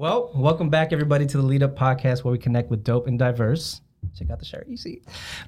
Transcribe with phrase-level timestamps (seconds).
[0.00, 3.18] Well, welcome back, everybody, to the Lead Up Podcast, where we connect with dope and
[3.18, 3.82] diverse.
[4.18, 5.02] Check out the shirt, you see.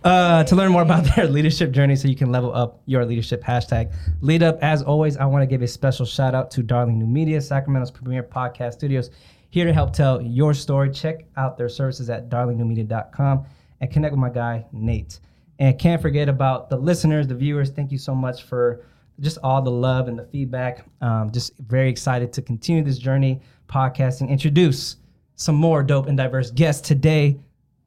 [0.04, 3.42] Uh, to learn more about their leadership journey so you can level up your leadership.
[3.42, 4.58] Hashtag Lead Up.
[4.60, 7.90] As always, I want to give a special shout out to Darling New Media, Sacramento's
[7.90, 9.08] premier podcast studios,
[9.48, 10.90] here to help tell your story.
[10.90, 13.46] Check out their services at darlingnewmedia.com
[13.80, 15.18] and connect with my guy, Nate.
[15.60, 17.70] And can't forget about the listeners, the viewers.
[17.70, 18.84] Thank you so much for
[19.18, 20.84] just all the love and the feedback.
[21.00, 23.40] Um, just very excited to continue this journey
[23.72, 24.28] podcasting.
[24.28, 24.96] Introduce
[25.34, 27.38] some more dope and diverse guests today.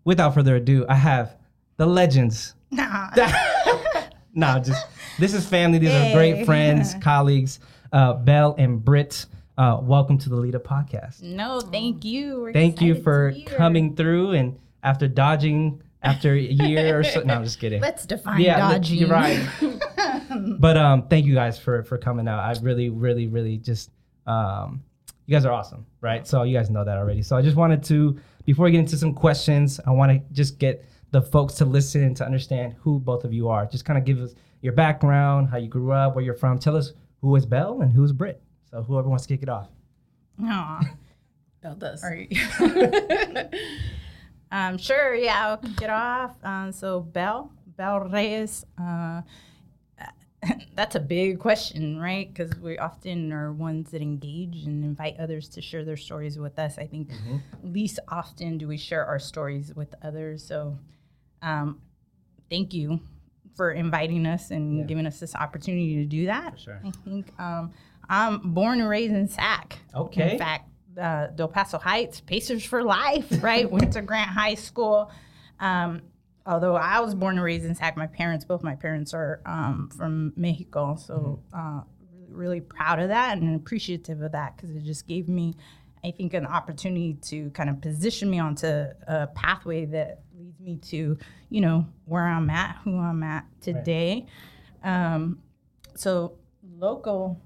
[0.03, 1.37] Without further ado, I have
[1.77, 2.55] the legends.
[2.71, 3.09] Nah.
[4.33, 4.87] no, just
[5.19, 5.77] this is family.
[5.77, 7.59] These are great friends, colleagues.
[7.93, 9.25] Uh, Belle and Britt,
[9.57, 11.21] uh, welcome to the Up Podcast.
[11.21, 12.41] No, thank you.
[12.41, 13.57] We're Thank you for to be here.
[13.57, 17.21] coming through and after dodging after a year or so.
[17.21, 17.81] No, I'm just kidding.
[17.81, 18.97] Let's define yeah, dodging.
[18.97, 19.47] you're right.
[20.59, 22.39] but um, thank you guys for for coming out.
[22.39, 23.91] I really, really, really just
[24.27, 24.83] um,
[25.25, 26.27] you guys are awesome, right?
[26.27, 27.21] So you guys know that already.
[27.21, 30.59] So I just wanted to before we get into some questions, I want to just
[30.59, 33.65] get the folks to listen and to understand who both of you are.
[33.65, 36.59] Just kind of give us your background, how you grew up, where you're from.
[36.59, 38.41] Tell us who is Belle and who is Britt.
[38.69, 39.69] So whoever wants to kick it off.
[40.43, 40.81] Aw.
[41.61, 42.03] Belle does.
[42.03, 43.53] All right.
[44.51, 46.35] um, sure, yeah, I'll kick it off.
[46.43, 49.21] Um, so, Belle, Belle Reyes, uh,
[50.75, 52.27] that's a big question, right?
[52.31, 56.57] Because we often are ones that engage and invite others to share their stories with
[56.59, 56.77] us.
[56.77, 57.09] I think
[57.63, 60.43] least often do we share our stories with others.
[60.45, 60.77] So,
[61.41, 61.81] um,
[62.49, 62.99] thank you
[63.55, 64.83] for inviting us and Yeah.
[64.85, 66.59] giving us this opportunity to do that.
[66.59, 66.81] Sure.
[66.83, 67.71] I think um,
[68.09, 69.79] I'm born and raised in Sac.
[69.95, 70.33] Okay.
[70.33, 73.69] In fact, uh, Del Paso Heights, Pacers for life, right?
[73.69, 75.09] Went to Grant High School.
[75.59, 76.01] Um,
[76.45, 79.89] although I was born and raised in Sac, my parents, both my parents are um,
[79.95, 80.95] from Mexico.
[80.95, 85.27] So uh, really, really proud of that and appreciative of that because it just gave
[85.27, 85.55] me,
[86.03, 90.77] I think, an opportunity to kind of position me onto a pathway that leads me
[90.89, 91.17] to,
[91.49, 94.27] you know, where I'm at, who I'm at today.
[94.83, 95.39] Um,
[95.95, 96.37] so
[96.77, 97.41] local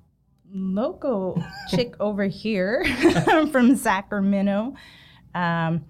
[0.51, 2.83] local chick over here
[3.51, 4.73] from Sacramento.
[5.35, 5.85] Um,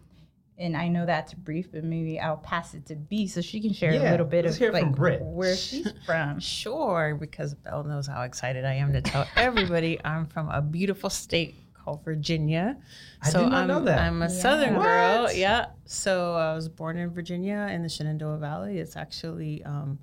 [0.60, 3.74] and I know that's brief, but maybe I'll pass it to B so she can
[3.74, 5.22] share Yeah, a little bit of like Britt.
[5.22, 6.40] where she's from.
[6.40, 11.10] Sure, because Belle knows how excited I am to tell everybody I'm from a beautiful
[11.10, 12.78] state called Virginia.
[13.24, 14.00] I did not I'm, know that.
[14.00, 14.32] I'm a Yeah.
[14.32, 15.32] Southern girl.
[15.32, 15.68] Yeah.
[15.86, 18.80] So I was born in Virginia in the Shenandoah Valley.
[18.80, 19.98] It's actually um,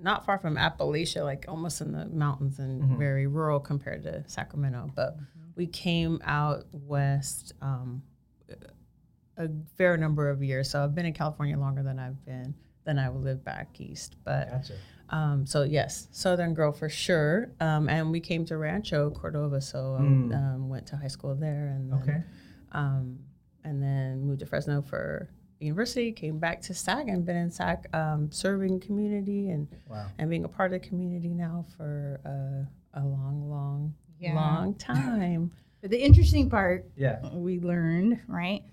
[0.00, 2.98] not far from Appalachia, like almost in the mountains and Mm-hmm.
[2.98, 4.92] very rural compared to Sacramento.
[4.94, 5.16] But
[5.56, 8.02] we came out west um,
[9.38, 10.70] a fair number of years.
[10.70, 12.54] So I've been in California longer than I've been
[12.84, 14.16] than I lived back east.
[14.24, 14.74] But Gotcha.
[15.10, 17.50] um, so yes, Southern girl for sure.
[17.60, 21.68] Um, and we came to Rancho Cordova, so um, um, went to high school there,
[21.76, 22.22] and then, Okay.
[22.72, 23.18] um,
[23.64, 25.28] and then moved to Fresno for
[25.60, 26.12] university.
[26.12, 30.06] Came back to SAC and been in SAC um, serving community and Wow.
[30.18, 34.34] and being a part of the community now for uh, a long, long, Yeah.
[34.34, 35.50] long time.
[35.80, 37.20] But the interesting part Yeah.
[37.34, 38.64] we learned, right,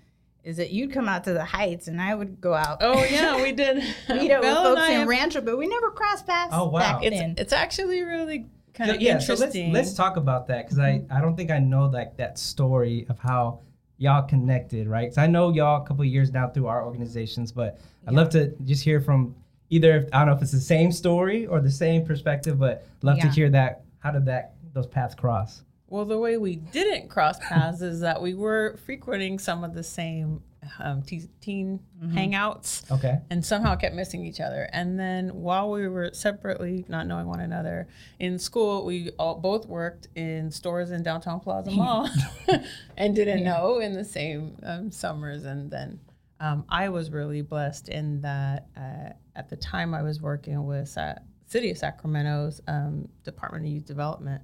[0.46, 2.78] is that you'd come out to the heights and I would go out.
[2.80, 3.76] oh yeah, we did.
[4.08, 6.52] meet up with Belle and folks I in have- Rancho, but we never crossed paths
[6.54, 6.78] Oh, wow.
[6.78, 7.34] back It's then.
[7.36, 11.12] it's actually really kind of yeah, so let's, let's talk about that because I, mm-hmm.
[11.12, 13.60] I don't think I know like that story of how
[13.98, 15.06] y'all connected, right?
[15.06, 18.28] Because I know y'all a couple of years now through our organizations, but I'd love
[18.30, 19.34] to just hear from
[19.70, 23.18] either I don't know if it's the same story or the same perspective, but love
[23.18, 23.82] to hear that.
[23.98, 25.62] How did that those paths cross?
[25.88, 29.84] Well, the way we didn't cross paths is that we were frequenting some of the
[29.84, 30.42] same
[30.80, 33.18] um, te- teen hangouts Okay.
[33.30, 34.68] and somehow kept missing each other.
[34.72, 37.86] And then while we were separately, not knowing one another,
[38.18, 42.08] in school, we all both worked in stores in downtown Plaza Mall
[42.96, 45.44] and didn't know in the same um, summers.
[45.44, 46.00] And then
[46.40, 50.88] um, I was really blessed in that uh, at the time I was working with
[50.88, 51.14] Sa-
[51.46, 54.42] City of Sacramento's um, Department of Youth Development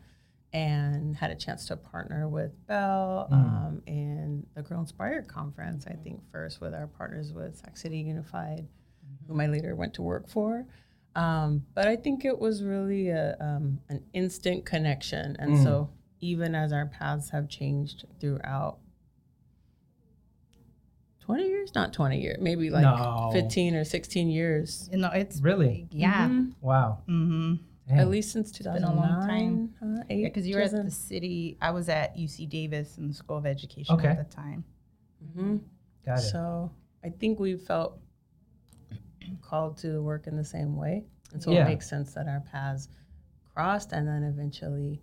[0.52, 5.94] and had a chance to partner with Belle um, in the Girl Inspired Conference, I
[5.94, 8.66] think first with our partners with Sac City Unified,
[9.26, 10.66] who my leader went to work for.
[11.14, 15.36] Um, but I think it was really a, um, an instant connection.
[15.38, 15.90] And so
[16.20, 18.78] even as our paths have changed throughout
[21.20, 23.30] 20 years, not 20 years, maybe like No.
[23.32, 25.86] 15 or 16 years, you know, it's Really?
[25.90, 26.28] yeah.
[26.28, 26.52] Mhm.
[26.60, 26.98] Wow.
[27.08, 27.54] Mm-hmm.
[27.88, 27.98] Dang.
[27.98, 29.74] at least since been a 2009, long time.
[29.98, 31.56] Uh, eight, Yeah, because you were at the city.
[31.60, 34.08] I was at UC Davis in the School of Education Okay.
[34.08, 34.64] at the time.
[35.36, 35.60] Mhm.
[36.06, 36.22] Got it.
[36.22, 36.70] So
[37.04, 37.98] I think we felt
[39.40, 41.04] called to work in the same way.
[41.32, 41.62] And so Yeah.
[41.64, 42.88] it makes sense that our paths
[43.54, 45.00] crossed and then eventually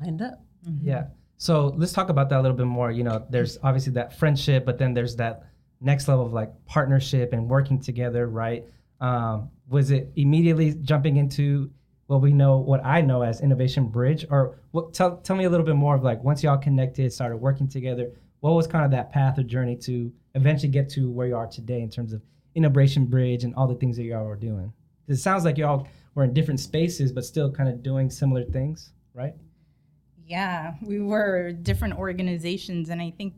[0.00, 0.42] lined up.
[0.82, 1.08] Yeah.
[1.36, 2.90] So let's talk about that a little bit more.
[2.90, 5.44] You know, there's obviously that friendship, but then there's that
[5.80, 8.66] next level of like partnership and working together, right?
[9.00, 11.70] Um, was it immediately jumping into
[12.10, 14.92] what we know, what I know as Innovation Bridge, or what?
[14.92, 18.10] Tell tell me a little bit more of like once y'all connected, started working together.
[18.40, 21.46] What was kind of that path or journey to eventually get to where you are
[21.46, 22.20] today in terms of
[22.56, 24.72] Innovation Bridge and all the things that y'all were doing?
[25.06, 25.86] It sounds like y'all
[26.16, 29.34] were in different spaces, but still kind of doing similar things, right?
[30.26, 33.34] Yeah, we were different organizations, and I think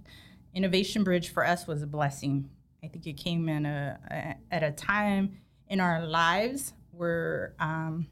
[0.55, 2.49] Innovation Bridge for us was a blessing.
[2.83, 5.37] I think it came in a, a at a time
[5.69, 8.07] in our lives where um,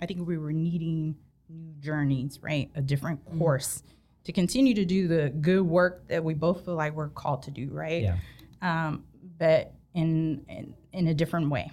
[0.00, 1.14] I think we were needing
[1.48, 2.70] new journeys, right?
[2.74, 3.82] A different course
[4.24, 7.50] to continue to do the good work that we both feel like we're called to
[7.50, 8.02] do, right?
[8.02, 8.16] Yeah.
[8.62, 9.04] Um,
[9.38, 11.70] but in, in in a different way.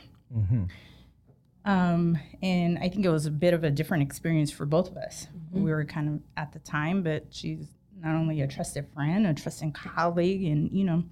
[1.65, 4.97] Um, and I think it was a bit of a different experience for both of
[4.97, 5.27] us.
[5.51, 7.67] We were kind of at the time, but she's
[7.99, 11.03] not only a trusted friend, a trusted colleague, and you know,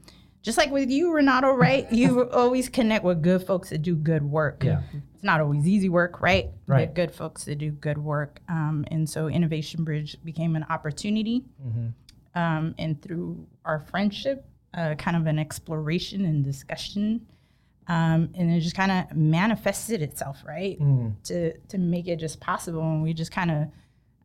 [0.45, 1.91] just like with you, Renato, right?
[1.91, 4.63] you always connect with good folks that do good work.
[4.63, 4.81] Yeah.
[5.13, 6.51] It's not always easy work, right?
[6.67, 6.87] Right.
[6.87, 8.39] But good folks that do good work.
[8.47, 11.43] Um, and so Innovation Bridge became an opportunity.
[12.35, 17.25] Um, and through our friendship, uh, kind of an exploration and discussion
[17.87, 20.79] um, and it just kind of manifested itself, right?
[21.25, 23.67] To to make it just possible, and we just kind of,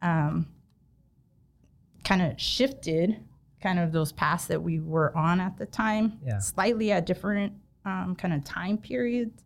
[0.00, 0.46] um,
[2.04, 3.22] kind of shifted,
[3.60, 6.38] kind of those paths that we were on at the time, Yeah.
[6.38, 7.52] slightly at different
[7.84, 9.44] um, kind of time periods,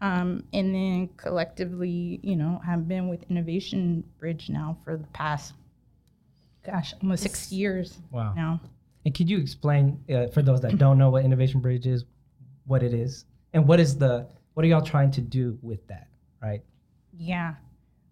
[0.00, 5.54] um, and then collectively, you know, have been with Innovation Bridge now for the past,
[6.64, 8.32] gosh, almost six years Wow.
[8.34, 8.60] now.
[9.04, 12.04] And could you explain uh, for those that don't know what Innovation Bridge is,
[12.66, 16.08] what it is, and what is the what are y'all trying to do with that,
[16.42, 16.62] right?
[17.16, 17.54] Yeah.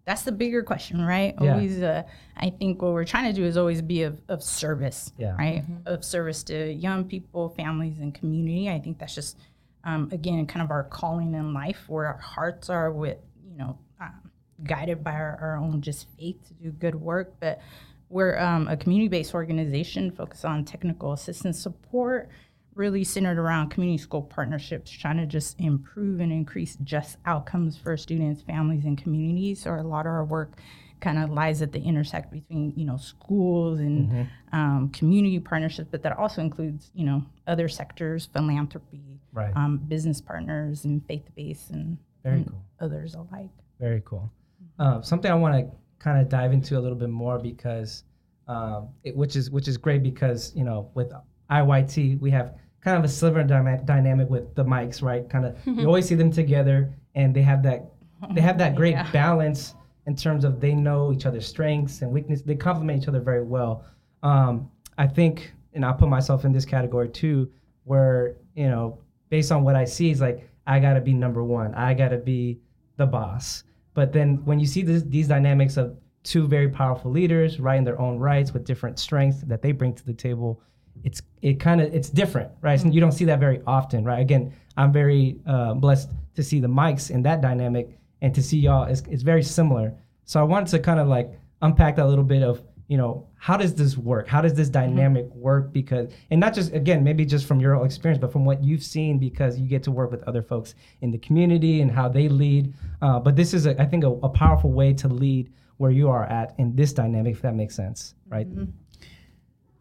[0.07, 1.35] That's the bigger question, right?
[1.41, 1.51] Yeah.
[1.51, 2.03] Always, uh,
[2.37, 5.35] I think what we're trying to do is always be of, of service, Yeah.
[5.37, 5.65] right?
[5.85, 8.69] Of service to young people, families, and community.
[8.69, 9.37] I think that's just,
[9.83, 13.17] um, again, kind of our calling in life where our hearts are with,
[13.51, 14.31] you know, um,
[14.63, 17.33] guided by our, our own just faith to do good work.
[17.41, 17.59] But
[18.07, 22.29] we're um, a community based organization focused on technical assistance support,
[22.77, 27.97] really centered around community school partnerships, trying to just improve and increase just outcomes for
[27.97, 29.61] students, families, and communities.
[29.61, 30.53] So a lot of our work
[30.99, 36.01] kind of lies at the intersect between you know schools and um, community partnerships, but
[36.03, 39.01] that also includes you know other sectors, philanthropy,
[39.33, 39.55] Right.
[39.55, 42.63] um, business partners, and faith based and, Very and cool.
[42.79, 43.49] others alike.
[43.79, 44.31] Very cool.
[44.79, 48.03] Uh, something I want to kind of dive into a little bit more because,
[48.47, 51.11] um, it, which is which is great because you know with
[51.51, 55.29] IYT we have kind of a similar dyma- dynamic with the mics, right?
[55.29, 57.91] Kind of you always see them together and they have that
[58.33, 59.11] they have that great Yeah.
[59.11, 59.75] balance
[60.07, 62.43] in terms of they know each other's strengths and weaknesses.
[62.45, 63.83] They complement each other very well.
[64.23, 67.51] Um, I think, and I'll put myself in this category too,
[67.83, 71.73] where you know, based on what I see, is like I gotta be number one.
[71.75, 72.59] I gotta be
[72.97, 73.63] the boss.
[73.93, 77.83] But then when you see this, these dynamics of two very powerful leaders, right, in
[77.83, 80.61] their own rights with different strengths that they bring to the table,
[81.03, 82.81] it's it kind of it's different, right?
[82.81, 84.19] And you don't see that very often, right?
[84.19, 88.57] Again, I'm very uh, blessed to see the mics in that dynamic and to see
[88.57, 88.83] y'all.
[88.83, 89.93] It's, it's very similar.
[90.25, 93.27] So I wanted to kind of like unpack that a little bit of you know
[93.35, 94.27] how does this work?
[94.27, 95.73] How does this dynamic work?
[95.73, 99.19] Because and not just again maybe just from your experience, but from what you've seen
[99.19, 102.73] because you get to work with other folks in the community and how they lead.
[103.01, 106.09] Uh, but this is a, I think a, a powerful way to lead where you
[106.09, 108.47] are at in this dynamic, if that makes sense, right?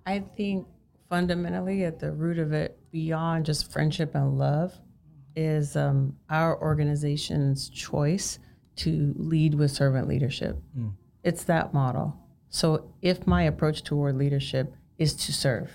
[0.04, 0.66] I think
[1.08, 4.72] fundamentally at the root of it, beyond just friendship and love,
[5.34, 8.38] is um, our organization's choice
[8.76, 10.58] to lead with servant leadership.
[11.22, 12.16] It's that model.
[12.48, 15.70] So if my approach toward leadership is to serve,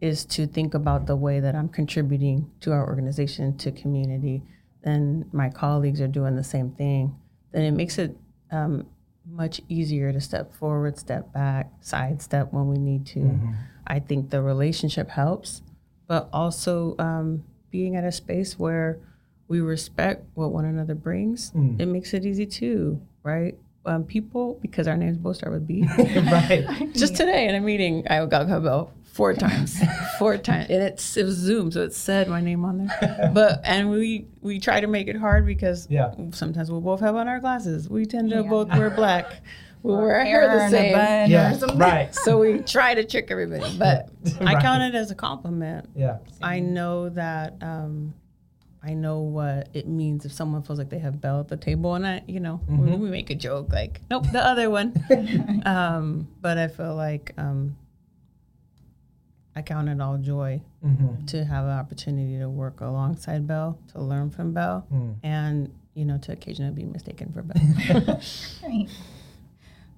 [0.00, 4.42] is to think about the way that I'm contributing to our organization, to community,
[4.84, 7.14] then my colleagues are doing the same thing,
[7.52, 8.16] then it makes it
[8.52, 8.86] um,
[9.30, 13.20] much easier to step forward, step back, sidestep when we need to.
[13.86, 15.62] I think the relationship helps,
[16.06, 18.98] but also um, being at a space where
[19.48, 23.56] we respect what one another brings, it makes it easy too, right?
[23.86, 25.86] Um, people, because our names both start with B.
[25.98, 26.66] right.
[26.92, 29.76] Just today in a meeting, I got about four times,
[30.20, 33.30] four times, and it's it was Zoom, so it said my name on there.
[33.34, 36.14] But and we we try to make it hard because Yeah.
[36.30, 37.88] sometimes we'll both have on our glasses.
[37.88, 38.48] We tend to Yeah.
[38.54, 39.26] both wear black.
[39.82, 40.92] We wear our hair the same.
[40.92, 41.56] bun Yeah.
[41.76, 42.12] Right.
[42.12, 44.08] So we try to trick everybody, but
[44.40, 45.88] I count it as a compliment.
[45.94, 46.18] Yeah.
[46.42, 48.12] I know that um,
[48.82, 51.94] I know what it means if someone feels like they have Belle at the table,
[51.94, 54.88] and I, you know, we, we make a joke like, "Nope, the other one."
[55.64, 57.76] um, but I feel like um,
[59.58, 61.26] I count it all joy Mm-hmm.
[61.26, 65.16] to have an opportunity to work alongside Belle, to learn from Belle, Mm.
[65.24, 68.20] and you know, to occasionally be mistaken for Belle.
[68.62, 68.88] Right.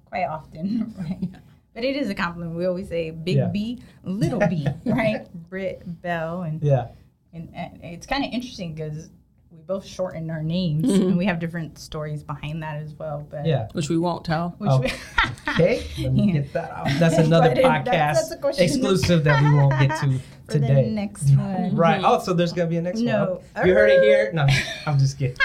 [0.05, 1.29] Quite often, right?
[1.75, 2.55] But it is a compliment.
[2.57, 3.47] We always say big Yeah.
[3.47, 5.27] B, little B, right?
[5.49, 6.87] Britt, Belle, and Yeah.
[7.31, 9.20] and, and it's kind of interesting because we
[9.71, 13.25] both shorten our names and we have different stories behind that as well.
[13.31, 13.69] But Yeah.
[13.71, 14.53] Which we won't tell.
[14.57, 14.79] which Oh.
[14.81, 14.91] we,
[15.53, 16.91] Okay, let me get that off.
[16.99, 20.89] That's another podcast that's- that's exclusive that we won't get to for the today.
[20.89, 21.73] next one.
[21.85, 22.01] Right.
[22.03, 23.41] Oh, so there's gonna be a next No.
[23.55, 23.65] one.
[23.67, 24.29] You heard it here.
[24.33, 24.45] No,
[24.85, 25.37] I'm just kidding.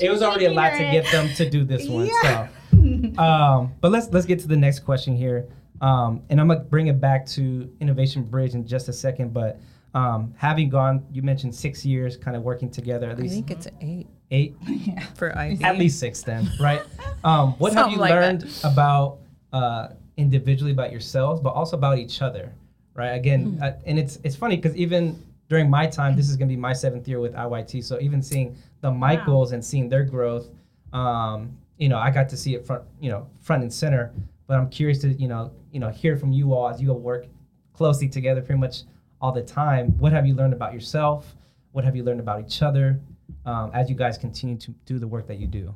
[0.00, 2.06] It was already a lot to get them to do this one.
[2.22, 2.48] Yeah.
[2.70, 5.46] So, um, but let's let's get to the next question here.
[5.80, 9.34] Um, and I'm gonna bring it back to Innovation Bridge in just a second.
[9.34, 9.58] But
[9.94, 13.32] um, having gone, you mentioned six years, kind of working together, at least.
[13.32, 14.56] I think it's eight eight,
[15.14, 15.62] for IB.
[15.62, 16.82] at least six, then, right?
[17.24, 18.20] Um, what have you like that.
[18.20, 19.18] learned about
[19.52, 22.52] uh, individually about yourselves, but also about each other,
[22.94, 23.10] right?
[23.10, 26.56] Again, uh, and it's it's funny because even during my time, this is gonna be
[26.56, 30.48] my seventh year with IYT, so even seeing the Michaels and seeing their growth,
[30.92, 34.12] um, you know, I got to see it front, you know, front and center.
[34.48, 36.98] But I'm curious to, you know, you know, hear from you all as you all
[36.98, 37.26] work
[37.72, 38.82] closely together, pretty much
[39.22, 39.96] all the time.
[39.98, 41.34] What have you learned about yourself?
[41.70, 43.00] What have you learned about each other
[43.46, 45.74] um, as you guys continue to do the work that you do?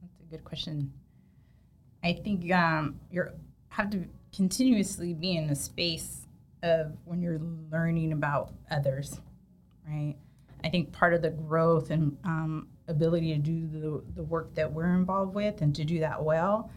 [0.00, 0.92] That's a good question.
[2.02, 3.28] I think um, you
[3.68, 4.04] have to
[4.34, 6.26] continuously be in a space
[6.62, 9.20] of when you're learning about others,
[9.86, 10.16] right?
[10.64, 14.72] I think part of the growth and um, ability to do the, the work that
[14.72, 16.70] we're involved with and to do that well,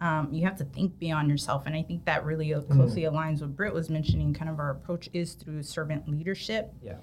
[0.00, 1.64] um, you have to think beyond yourself.
[1.66, 4.32] And I think that really uh, closely aligns with Britt was mentioning.
[4.34, 6.72] Kind of our approach is through servant leadership.
[6.82, 6.94] Yeah.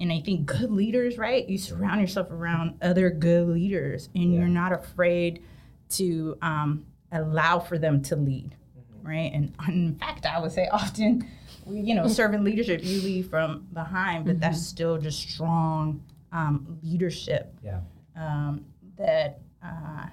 [0.00, 1.48] And I think good leaders, right?
[1.48, 4.40] You surround yourself around other good leaders, and Yeah.
[4.40, 5.42] you're not afraid
[5.90, 9.06] to um, allow for them to lead, Mm-hmm.
[9.06, 9.32] right?
[9.32, 11.28] And in fact, I would say often,
[11.64, 16.78] we, you know, servant leadership, you lead from behind, but that's still just strong um,
[16.82, 17.80] leadership Yeah.
[18.16, 18.64] um,
[18.96, 20.06] that uh,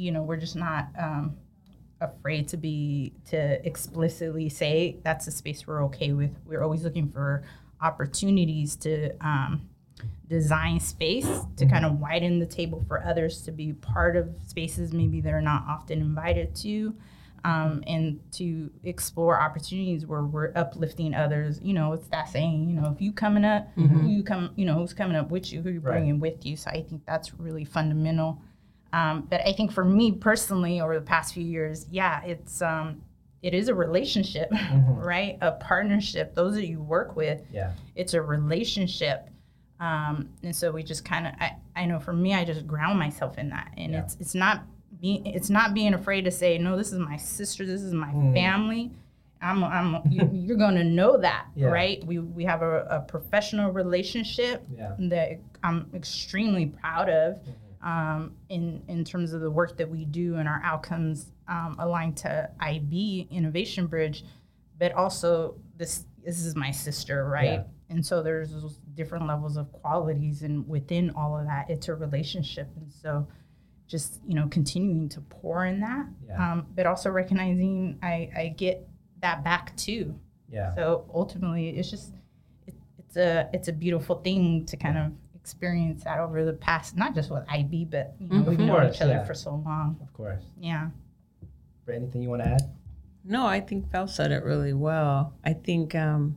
[0.00, 1.36] you know we're just not um,
[2.00, 6.30] afraid to be to explicitly say that's a space we're okay with.
[6.46, 7.44] We're always looking for
[7.82, 9.68] opportunities to um,
[10.28, 14.92] design space to kind of widen the table for others to be part of spaces
[14.92, 16.94] maybe they're not often invited to.
[17.42, 21.58] Um, and to explore opportunities where we're uplifting others.
[21.62, 22.68] You know, it's that saying.
[22.68, 25.50] You know, if you coming up, who you come, you know, who's coming up with
[25.50, 25.92] you, who you Right.
[25.92, 26.54] bringing with you.
[26.58, 28.42] So I think that's really fundamental.
[28.92, 33.02] Um, but I think for me personally, over the past few years, yeah, it's um,
[33.42, 34.50] it is a relationship,
[34.88, 35.38] right?
[35.40, 36.34] A partnership.
[36.34, 37.72] Those that you work with, Yeah.
[37.94, 39.28] it's a relationship.
[39.78, 42.98] Um, and so we just kind of, I, I know for me, I just ground
[42.98, 44.00] myself in that, and Yeah.
[44.02, 44.64] it's it's not
[45.00, 46.76] being it's not being afraid to say no.
[46.76, 47.64] This is my sister.
[47.64, 48.34] This is my Mm.
[48.34, 48.90] family.
[49.42, 51.68] I'm, I'm you, you're going to know that, Yeah.
[51.68, 52.04] right?
[52.04, 54.94] We we have a, a professional relationship Yeah.
[54.98, 57.50] that I'm extremely proud of Mm-hmm.
[57.82, 62.16] Um, in in terms of the work that we do and our outcomes um, aligned
[62.18, 64.24] to IB Innovation Bridge,
[64.78, 67.44] but also this this is my sister, right?
[67.44, 67.62] Yeah.
[67.88, 71.94] And so there's those different levels of qualities, and within all of that, it's a
[71.94, 73.26] relationship, and so
[73.88, 76.52] just you know continuing to pour in that, Yeah.
[76.52, 78.86] um, but also recognizing I, I get
[79.22, 80.14] that back too.
[80.48, 80.72] Yeah.
[80.74, 82.12] So ultimately, it's just
[82.66, 86.96] it, it's a it's a beautiful thing to kind of experience that over the past,
[86.96, 88.46] not just with IB, but you know, Mhm.
[88.46, 89.24] we've Of known each other yeah.
[89.24, 89.96] for so long.
[90.02, 90.42] Of course.
[90.58, 90.90] Yeah.
[91.84, 92.70] For anything you want to add?
[93.24, 95.32] No, I think Val said it really well.
[95.44, 96.36] I think um,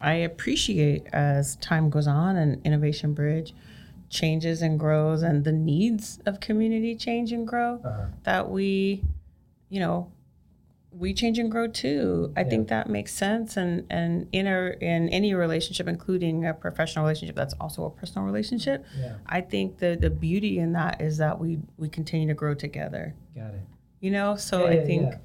[0.00, 3.54] I appreciate as time goes on and Innovation Bridge
[4.08, 8.06] changes and grows and the needs of community change and grow Uh-huh.
[8.24, 9.04] that we,
[9.68, 10.10] you know,
[10.92, 12.32] we change and grow too.
[12.36, 17.04] I think that makes sense and and in a, in any relationship including a professional
[17.04, 18.84] relationship that's also a personal relationship.
[18.98, 19.14] Yeah.
[19.26, 23.14] I think the the beauty in that is that we we continue to grow together
[23.36, 23.60] Got it.
[24.00, 25.18] you know so Yeah, i yeah, think yeah.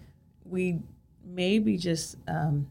[0.45, 0.79] we
[1.24, 2.67] maybe just um,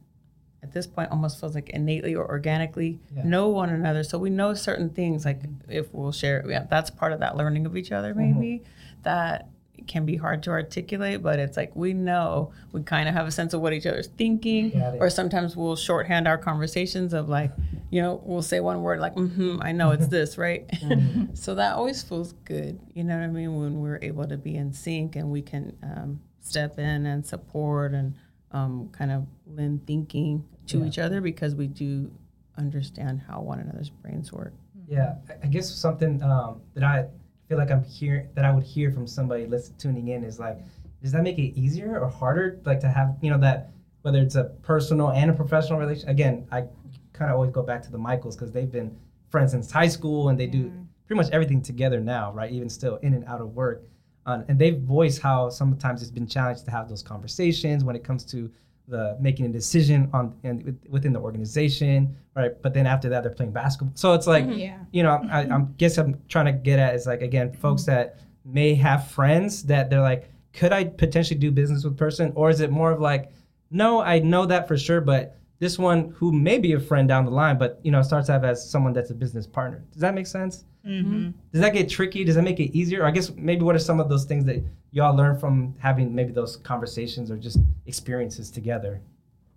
[0.62, 3.24] at this point almost feels like innately or organically Yeah.
[3.24, 7.12] know one another so we know certain things like if we'll share yeah, that's part
[7.12, 8.40] of that learning of each other Mm-hmm.
[8.40, 8.62] maybe
[9.02, 9.48] that
[9.86, 13.30] can be hard to articulate but it's like we know we kind of have a
[13.30, 17.50] sense of what each other's thinking or sometimes we'll shorthand our conversations of like
[17.90, 21.34] you know we'll say one word like mm-hmm i know it's this right Mm-hmm.
[21.34, 24.56] so that always feels good you know what i mean when we're able to be
[24.56, 28.14] in sync and we can um, step in and support and
[28.52, 30.84] um, kind of lend thinking to Yeah.
[30.86, 32.10] each other because we do
[32.56, 34.52] understand how one another's brains work.
[34.86, 37.06] Yeah, I- I guess something um, that I
[37.48, 40.58] feel like I'm hearing that I would hear from somebody listen, tuning in is like,
[41.02, 43.70] does that make it easier or harder, like to have you know that
[44.02, 46.08] whether it's a personal and a professional relation?
[46.08, 46.64] Again, I
[47.12, 48.96] kind of always go back to the Michaels because they've been
[49.28, 50.72] friends since high school and they do
[51.06, 52.50] pretty much everything together now, right?
[52.50, 53.84] Even still in and out of work,
[54.26, 58.04] uh, and they've voiced how sometimes it's been challenged to have those conversations when it
[58.04, 58.50] comes to
[58.88, 62.60] the making a decision on and within the organization, right?
[62.62, 63.92] But then after that, they're playing basketball.
[63.94, 64.58] So it's like, mm-hmm.
[64.58, 64.78] Yeah.
[64.92, 67.92] you know, I, I'm guess I'm trying to get at is like again, folks mm-hmm.
[67.92, 72.50] that may have friends that they're like, could I potentially do business with person, or
[72.50, 73.32] is it more of like,
[73.70, 77.24] no, I know that for sure, but this one who may be a friend down
[77.24, 79.82] the line, but you know, starts out as someone that's a business partner.
[79.92, 80.64] Does that make sense?
[80.86, 81.30] Mm-hmm.
[81.52, 82.24] Does that get tricky?
[82.24, 83.02] Does that make it easier?
[83.02, 86.14] Or I guess maybe what are some of those things that y'all learn from having
[86.14, 89.00] maybe those conversations or just experiences together?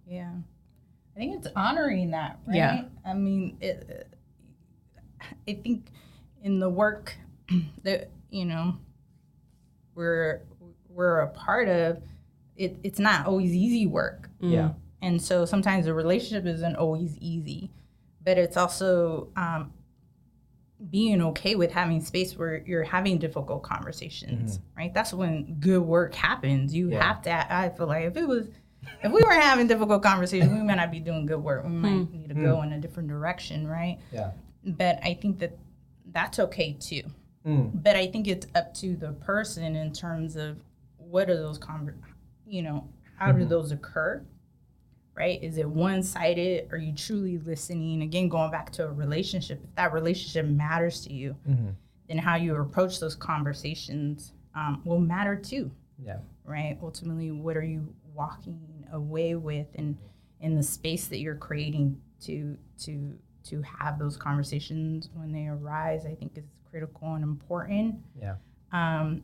[0.08, 0.32] Yeah.
[1.16, 2.56] I think it's honoring that, right?
[2.56, 2.84] Yeah.
[3.06, 4.08] I mean, it,
[5.48, 5.88] I think
[6.44, 7.16] in the work
[7.84, 8.78] that, you know,
[9.96, 10.42] we're
[10.90, 12.02] we're a part of,
[12.56, 14.30] it, it's not always easy work.
[14.40, 14.72] Yeah.
[15.02, 17.70] And so sometimes the relationship isn't always easy,
[18.24, 19.72] but it's also um,
[20.90, 24.80] being okay with having space where you're having difficult conversations, mm-hmm.
[24.80, 24.94] right?
[24.94, 26.74] That's when good work happens.
[26.74, 27.04] You Yeah.
[27.04, 28.48] have to, I feel like if it was,
[29.04, 31.64] if we weren't having difficult conversations, we might not be doing good work.
[31.64, 31.82] We hmm.
[31.82, 32.68] might need to go hmm.
[32.68, 33.98] in a different direction, right?
[34.12, 34.32] Yeah.
[34.64, 35.58] But I think that
[36.12, 37.04] that's okay too.
[37.46, 37.84] Mm.
[37.84, 40.58] But I think it's up to the person in terms of
[40.98, 41.96] what are those conver-
[42.46, 43.50] you know, how do mm-hmm.
[43.50, 44.24] those occur?
[45.18, 45.42] Right?
[45.42, 46.72] Is it one sided?
[46.72, 48.04] Are you truly listening?
[48.04, 51.74] Again, going back to a relationship, if that relationship matters to you, Mhm.
[52.08, 55.70] then how you approach those conversations um, will matter too
[56.00, 56.18] Yeah.
[56.44, 56.78] right?
[56.82, 59.98] Ultimately, what are you walking away with, and
[60.40, 66.06] in the space that you're creating to to to have those conversations when they arise,
[66.06, 67.96] I think is critical and important.
[68.20, 68.36] Yeah.
[68.72, 69.24] Um,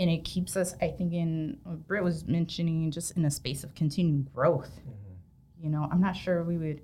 [0.00, 3.64] and it keeps us, I think, in what Britt was mentioning, just in a space
[3.64, 4.70] of continued growth.
[5.60, 6.80] You know, I'm not sure we would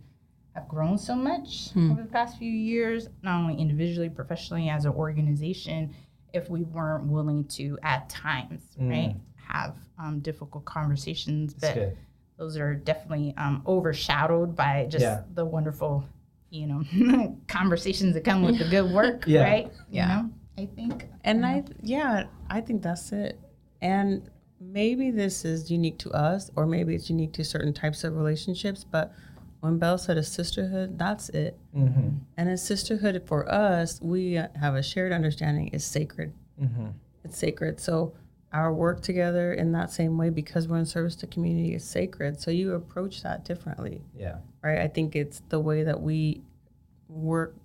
[0.55, 4.93] have grown so much over the past few years, not only individually, professionally, as an
[4.93, 5.95] organization,
[6.33, 11.55] if we weren't willing to, at times, right, have um, difficult conversations.
[11.55, 11.97] That's But good.
[12.37, 15.23] those are definitely um, overshadowed by just Yeah.
[15.35, 16.05] the wonderful,
[16.51, 19.43] you know, conversations that come with the good work, Yeah.
[19.45, 19.73] right?
[19.91, 20.17] Yeah.
[20.17, 21.07] You know, I think.
[21.25, 23.39] And I, yeah, I think that's it.
[23.83, 24.29] And
[24.61, 28.85] maybe this is unique to us, or maybe it's unique to certain types of relationships.
[28.85, 29.13] But
[29.61, 31.59] when Belle said a sisterhood, that's it.
[31.77, 32.09] Mm-hmm.
[32.37, 36.33] And a sisterhood for us, we have a shared understanding is sacred.
[36.61, 36.89] Mm-hmm.
[37.25, 37.81] It's sacred.
[37.81, 38.15] So
[38.53, 42.41] our work together in that same way, because we're in service to community, is sacred.
[42.41, 44.37] So you approach that differently, Yeah.
[44.63, 44.79] right?
[44.79, 46.43] I think it's the way that we
[47.09, 47.57] work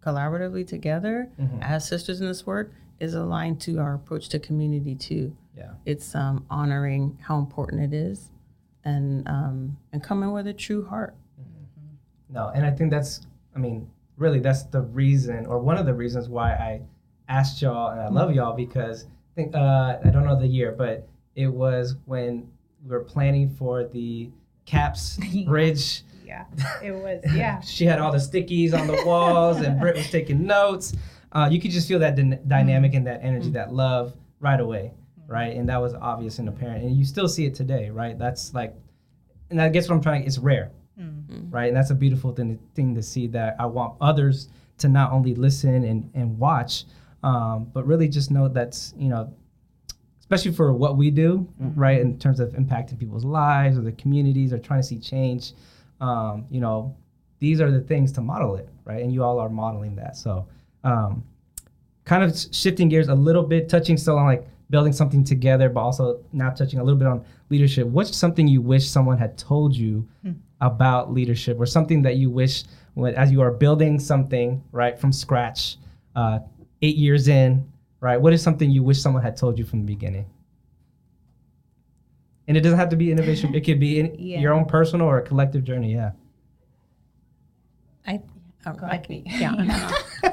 [0.00, 1.58] collaboratively together Mhm.
[1.62, 5.36] as sisters in this work is aligned to our approach to community too.
[5.56, 5.72] Yeah.
[5.84, 8.30] It's um, honoring how important it is,
[8.84, 11.14] and um, and coming with a true heart.
[12.28, 15.94] No, and I think that's, I mean, really, that's the reason, or one of the
[15.94, 16.82] reasons why I
[17.28, 20.74] asked y'all, and I love y'all because I think, uh, I don't know the year,
[20.76, 22.48] but it was when
[22.84, 24.30] we were planning for the
[24.64, 26.02] CAPS bridge.
[26.24, 26.44] Yeah,
[26.82, 27.22] it was.
[27.32, 27.60] Yeah.
[27.64, 30.92] she had all the stickies on the walls, and Britt was taking notes.
[31.32, 34.92] Uh, you could just feel that dyn- dynamic and that energy, that love right away,
[35.26, 35.56] right?
[35.56, 36.84] And that was obvious and apparent.
[36.84, 38.18] And you still see it today, right?
[38.18, 38.74] That's like,
[39.50, 40.70] and I guess what I'm trying, it's rare
[41.50, 41.68] right?
[41.68, 45.34] And that's a beautiful thing, thing to see that I want others to not only
[45.34, 46.84] listen and, and watch,
[47.22, 49.32] um, but really just know that's, you know,
[50.20, 54.52] especially for what we do, right, in terms of impacting people's lives or the communities
[54.52, 55.52] or trying to see change,
[56.00, 56.96] um, you know,
[57.38, 59.02] these are the things to model it, right?
[59.02, 60.16] And you all are modeling that.
[60.16, 60.48] So,
[60.86, 61.22] um,
[62.04, 65.80] kind of shifting gears a little bit, touching still on like building something together, but
[65.80, 67.86] also now touching a little bit on leadership.
[67.86, 70.06] What's something you wish someone had told you
[70.60, 75.12] about leadership, or something that you wish, when, as you are building something right from
[75.12, 75.76] scratch,
[76.14, 76.38] uh,
[76.82, 77.64] eight years in,
[78.00, 78.18] right?
[78.20, 80.24] What is something you wish someone had told you from the beginning?
[82.48, 84.38] And it doesn't have to be innovation; it could be in Yeah.
[84.40, 85.92] your own personal or a collective journey.
[85.92, 86.12] Yeah.
[88.06, 88.22] I,
[88.66, 90.32] oh, Go I can- yeah.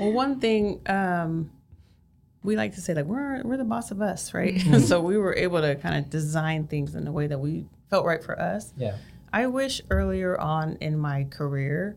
[0.00, 1.50] Well, one thing um,
[2.42, 4.58] we like to say, like we're we're the boss of us, right?
[4.80, 8.04] so we were able to kind of design things in a way that we felt
[8.06, 8.72] right for us.
[8.76, 8.96] Yeah.
[9.32, 11.96] I wish earlier on in my career,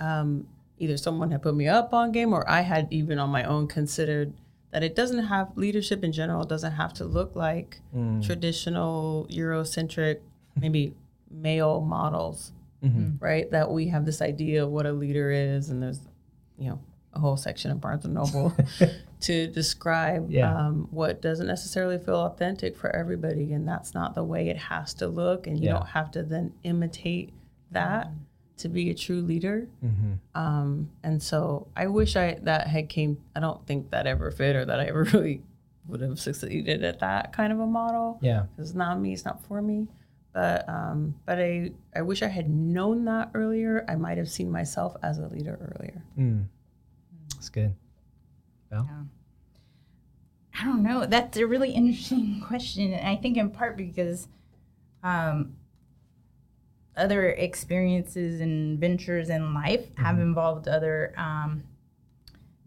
[0.00, 0.46] um,
[0.78, 3.66] either someone had put me up on game or I had even on my own
[3.66, 4.32] considered
[4.70, 8.24] that it doesn't have leadership in general doesn't have to look like Mm.
[8.24, 10.18] traditional Eurocentric,
[10.60, 10.94] maybe
[11.30, 12.52] male models.
[13.18, 13.50] right?
[13.50, 15.98] That we have this idea of what a leader is, and there's,
[16.56, 16.78] you know,
[17.14, 18.54] a whole section of Barnes and Noble
[19.20, 20.54] to describe Yeah.
[20.54, 24.94] um, what doesn't necessarily feel authentic for everybody, and that's not the way it has
[24.94, 25.72] to look, and you Yeah.
[25.74, 27.32] don't have to then imitate
[27.70, 28.10] that
[28.58, 29.68] to be a true leader.
[29.84, 30.12] Mm-hmm.
[30.40, 33.18] Um, and so I wish I that had came.
[33.36, 35.42] I don't think that ever fit, or that I ever really
[35.86, 38.18] would have succeeded at that kind of a model.
[38.20, 38.44] Yeah.
[38.58, 39.12] It's not me.
[39.14, 39.88] It's not for me.
[40.32, 43.84] But um, but I I wish I had known that earlier.
[43.88, 46.02] I might have seen myself as a leader earlier.
[46.18, 46.44] Mm.
[47.38, 47.74] That's good.
[50.60, 51.06] I don't know.
[51.06, 52.92] That's a really interesting question.
[52.92, 54.26] And I think in part because
[55.04, 55.54] um,
[56.96, 61.62] other experiences and ventures in life have involved other um,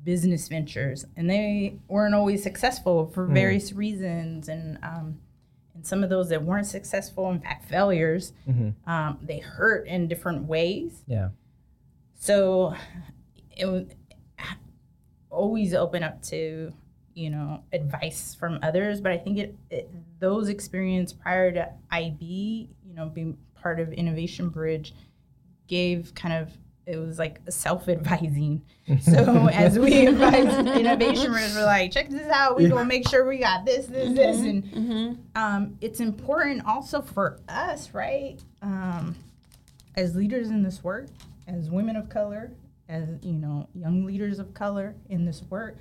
[0.04, 4.48] business ventures, and they weren't always successful for various reasons.
[4.48, 5.20] And um,
[5.76, 8.90] and some of those that weren't successful, in fact, failures, Mm-hmm.
[8.90, 11.04] um, they hurt in different ways.
[11.08, 11.30] Yeah.
[12.16, 12.76] So
[13.56, 13.86] it was
[15.32, 16.72] always open up to,
[17.16, 19.02] you know, advice from others.
[19.02, 19.90] But I think it, it
[20.20, 24.94] those experience prior to IB, you know, being part of Innovation Bridge,
[25.68, 26.52] gave kind of
[26.86, 28.62] it was like self-advising.
[29.00, 32.58] So as we advised Innovation Bridge, we're like, check this out.
[32.58, 37.40] We gonna make sure we got this, this, this, and um, it's important also for
[37.48, 38.38] us, right?
[38.62, 39.16] Um,
[39.96, 41.08] as leaders in this work,
[41.48, 42.52] as women of color,
[42.92, 45.78] as you know, young leaders of color in this work,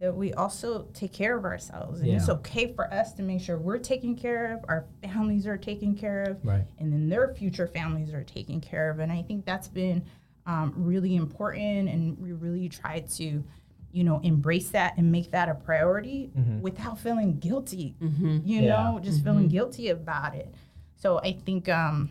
[0.00, 2.00] that we also take care of ourselves.
[2.00, 5.56] And it's okay for us to make sure we're taken care of, our families are
[5.56, 6.64] taken care of, Right.
[6.78, 8.98] and then their future families are taken care of.
[8.98, 10.04] And I think that's been
[10.44, 13.44] um, really important, and we really try to,
[13.92, 17.94] you know, embrace that and make that a priority without feeling guilty.
[18.00, 18.38] You Mm-hmm.
[18.44, 18.60] Yeah.
[18.90, 20.52] know, just feeling guilty about it.
[20.96, 22.10] So I think um,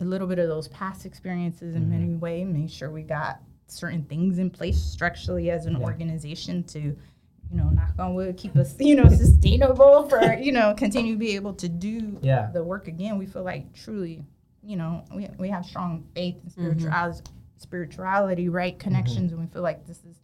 [0.00, 2.20] a little bit of those past experiences in many Mm-hmm.
[2.20, 6.96] ways make sure we got certain things in place structurally as an organization to you
[7.56, 11.34] know knock on wood keep us you know sustainable for you know continue to be
[11.34, 12.50] able to do Yeah.
[12.52, 14.24] the work again we feel like truly
[14.62, 17.22] you know we, we have strong faith and spirituality
[17.58, 20.16] spirituality right connections and we feel like this is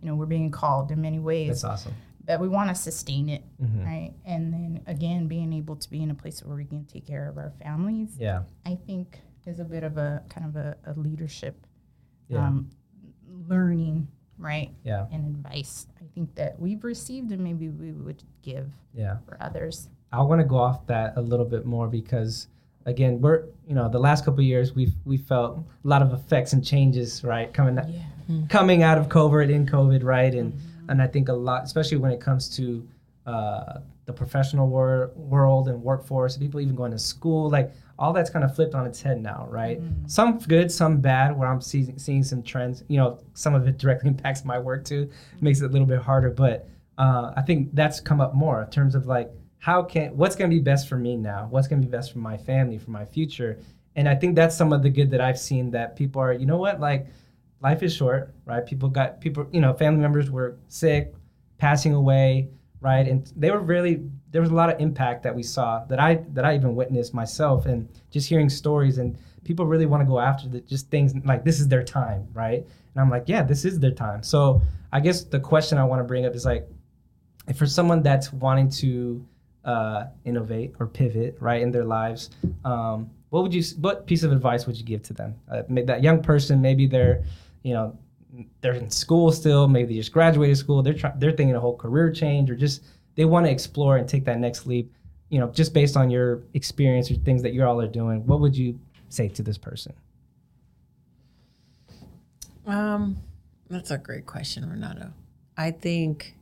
[0.00, 1.94] you know we're being called in many ways That's awesome.
[2.24, 3.84] but we want to sustain it Mhm.
[3.84, 7.06] right and then again being able to be in a place where we can take
[7.06, 8.42] care of our families Yeah.
[8.64, 11.66] I think is a bit of a kind of a, a leadership
[12.28, 12.46] Yeah.
[12.46, 12.70] um,
[13.48, 14.70] learning, right?
[14.84, 15.06] Yeah.
[15.12, 15.86] And advice.
[16.00, 19.18] I think that we've received and maybe we would give Yeah.
[19.26, 19.88] for others.
[20.12, 22.48] I want to go off that a little bit more because
[22.86, 26.12] again, we're you know the last couple of years we've we felt a lot of
[26.12, 28.42] effects and changes right coming Yeah.
[28.48, 30.54] coming out of COVID in COVID right and
[30.88, 32.86] and I think a lot especially when it comes to
[33.26, 38.30] uh, the professional wor- world and workforce people even going to school like all that's
[38.30, 39.80] kind of flipped on its head now right?
[40.06, 43.76] Some good some bad where I'm seeing seeing some trends you know some of it
[43.76, 45.10] directly impacts my work too
[45.42, 48.70] makes it a little bit harder but uh, I think that's come up more in
[48.70, 51.46] terms of like how can what's going to be best for me now?
[51.50, 53.58] What's going to be best for my family for my future?
[53.94, 56.46] And i think that's some of the good that i've seen that people are you
[56.46, 57.08] know what like
[57.60, 58.64] life is short right?
[58.64, 61.12] People got people you know family members were sick
[61.58, 62.48] passing away
[62.80, 63.06] right?
[63.06, 66.16] And they were really there was a lot of impact that we saw that i
[66.34, 70.20] that i even witnessed myself and just hearing stories and people really want to go
[70.20, 72.58] after the, just things like this is their time right?
[72.94, 74.22] And i'm like yeah this is their time.
[74.22, 74.60] So
[74.92, 76.68] i guess the question i want to bring up is like
[77.56, 79.24] for someone that's wanting to
[79.64, 82.30] uh, innovate or pivot right in their lives,
[82.64, 85.34] um, what would you what piece of advice would you give to them?
[85.50, 87.22] Uh, that young person, maybe they're,
[87.62, 87.98] you know,
[88.60, 91.76] they're in school still, maybe they just graduated school, they're trying, they're thinking a whole
[91.76, 92.84] career change, or just
[93.16, 94.92] they want to explore and take that next leap.
[95.30, 98.40] You know, just based on your experience or things that you all are doing, what
[98.40, 99.92] would you say to this person?
[102.66, 103.18] Um,
[103.68, 105.12] that's a great question, Renato.
[105.56, 106.34] I think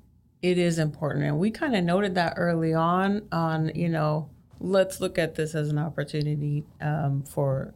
[0.43, 3.27] it is important, and we kind of noted that early on.
[3.33, 4.29] On you know,
[4.61, 7.73] let's look at this as an opportunity um, for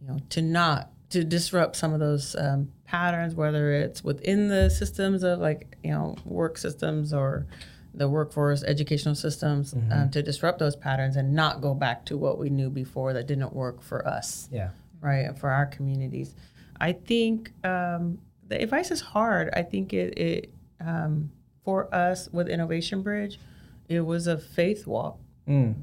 [0.00, 4.68] you know to not to disrupt some of those um, patterns, whether it's within the
[4.68, 7.46] systems of like you know work systems or
[7.94, 12.38] the workforce educational systems um, to disrupt those patterns and not go back to what
[12.38, 14.48] we knew before that didn't work for us.
[14.52, 14.70] Yeah.
[15.00, 16.34] right for our communities.
[16.80, 19.50] I think um, the advice is hard.
[19.54, 21.30] I think it, it um,
[21.64, 23.38] for us with innovation bridge
[23.88, 25.18] it was a faith walk.
[25.48, 25.74] Mm.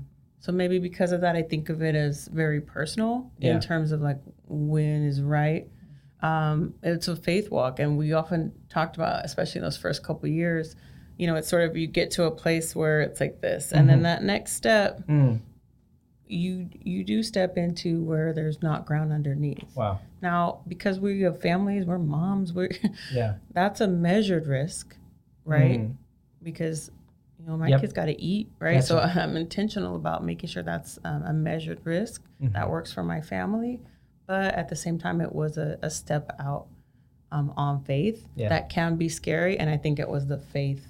[0.41, 3.53] So maybe because of that i think of it as very personal Yeah.
[3.53, 5.67] in terms of like when is right
[6.23, 10.27] um, it's a faith walk and we often talked about especially in those first couple
[10.29, 10.75] of years
[11.17, 13.89] you know it's sort of you get to a place where it's like this and
[13.89, 15.39] then that next step Mm.
[16.27, 19.75] you you do step into where there's not ground underneath.
[19.75, 19.99] Wow.
[20.21, 22.69] Now, because we have families, we're moms, we're
[23.11, 23.35] Yeah.
[23.53, 24.95] that's a measured risk,
[25.45, 25.79] right?
[25.81, 25.95] Mm.
[26.43, 26.91] Because
[27.41, 27.81] you know my Yep.
[27.81, 28.75] kids got to eat, right?
[28.75, 29.15] That's so right.
[29.17, 32.53] I'm intentional about making sure that's um, a measured risk Mm-hmm.
[32.53, 33.79] that works for my family,
[34.27, 36.67] but at the same time, it was a, a step out
[37.31, 38.49] um, on faith Yeah.
[38.49, 40.85] that can be scary, and I think it was the faith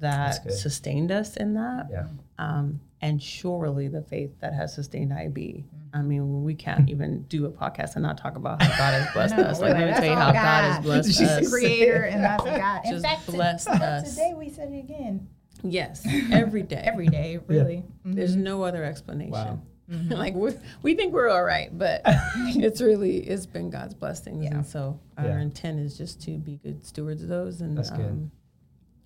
[0.00, 2.06] that sustained us in that, Yeah.
[2.38, 5.64] um, and surely the faith that has sustained IB.
[5.92, 9.12] I mean, we can't even do a podcast and not talk about how God has
[9.14, 9.60] blessed No, us.
[9.60, 11.44] Like, let me tell you how God has blessed She's He's us.
[11.44, 12.80] the creator, and that's God.
[12.84, 14.10] In Just fact, to- blessed us.
[14.10, 15.28] today we said it again.
[15.62, 16.82] Yes, every day.
[16.84, 17.84] Every day, really.
[18.06, 18.14] Mhm.
[18.14, 19.32] There's no other explanation.
[19.32, 19.60] Wow.
[19.88, 24.54] like we we think we're all right, but it's really it's been God's blessings, Yeah.
[24.56, 25.40] and so our Yeah.
[25.40, 28.00] intent is just to be good stewards of those, and That's good.
[28.06, 28.30] um,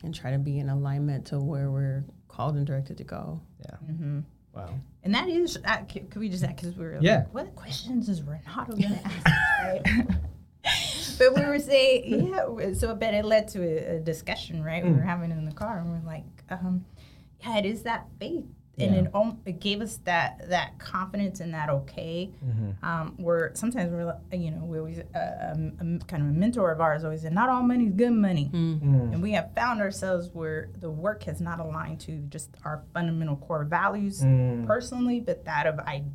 [0.04, 3.40] and try to be in alignment to where we're called and directed to go.
[3.64, 3.76] Yeah.
[3.90, 4.20] Mm-hmm.
[4.54, 4.74] Wow.
[5.02, 7.16] And that is, uh, could we just ask, because we were Yeah.
[7.18, 9.26] like, what questions is Renato going to ask
[9.64, 10.06] right?
[11.18, 14.84] But we were saying, yeah, so but it led to a, a discussion, right?
[14.84, 14.96] We Mm.
[14.96, 16.84] were having in the car, and we're like, um,
[17.40, 18.44] yeah, it is that faith.
[18.80, 19.00] And Yeah.
[19.02, 22.30] it, al- it gave us that that confidence and that okay.
[22.46, 22.84] Mm-hmm.
[22.88, 26.70] Um, where sometimes we're, you know, we always uh, um, um, kind of a mentor
[26.70, 28.48] of ours always said, not all money is good money.
[28.54, 29.12] Mm.
[29.14, 33.34] And we have found ourselves where the work has not aligned to just our fundamental
[33.36, 34.64] core values Mm.
[34.68, 36.06] personally, but that of IB,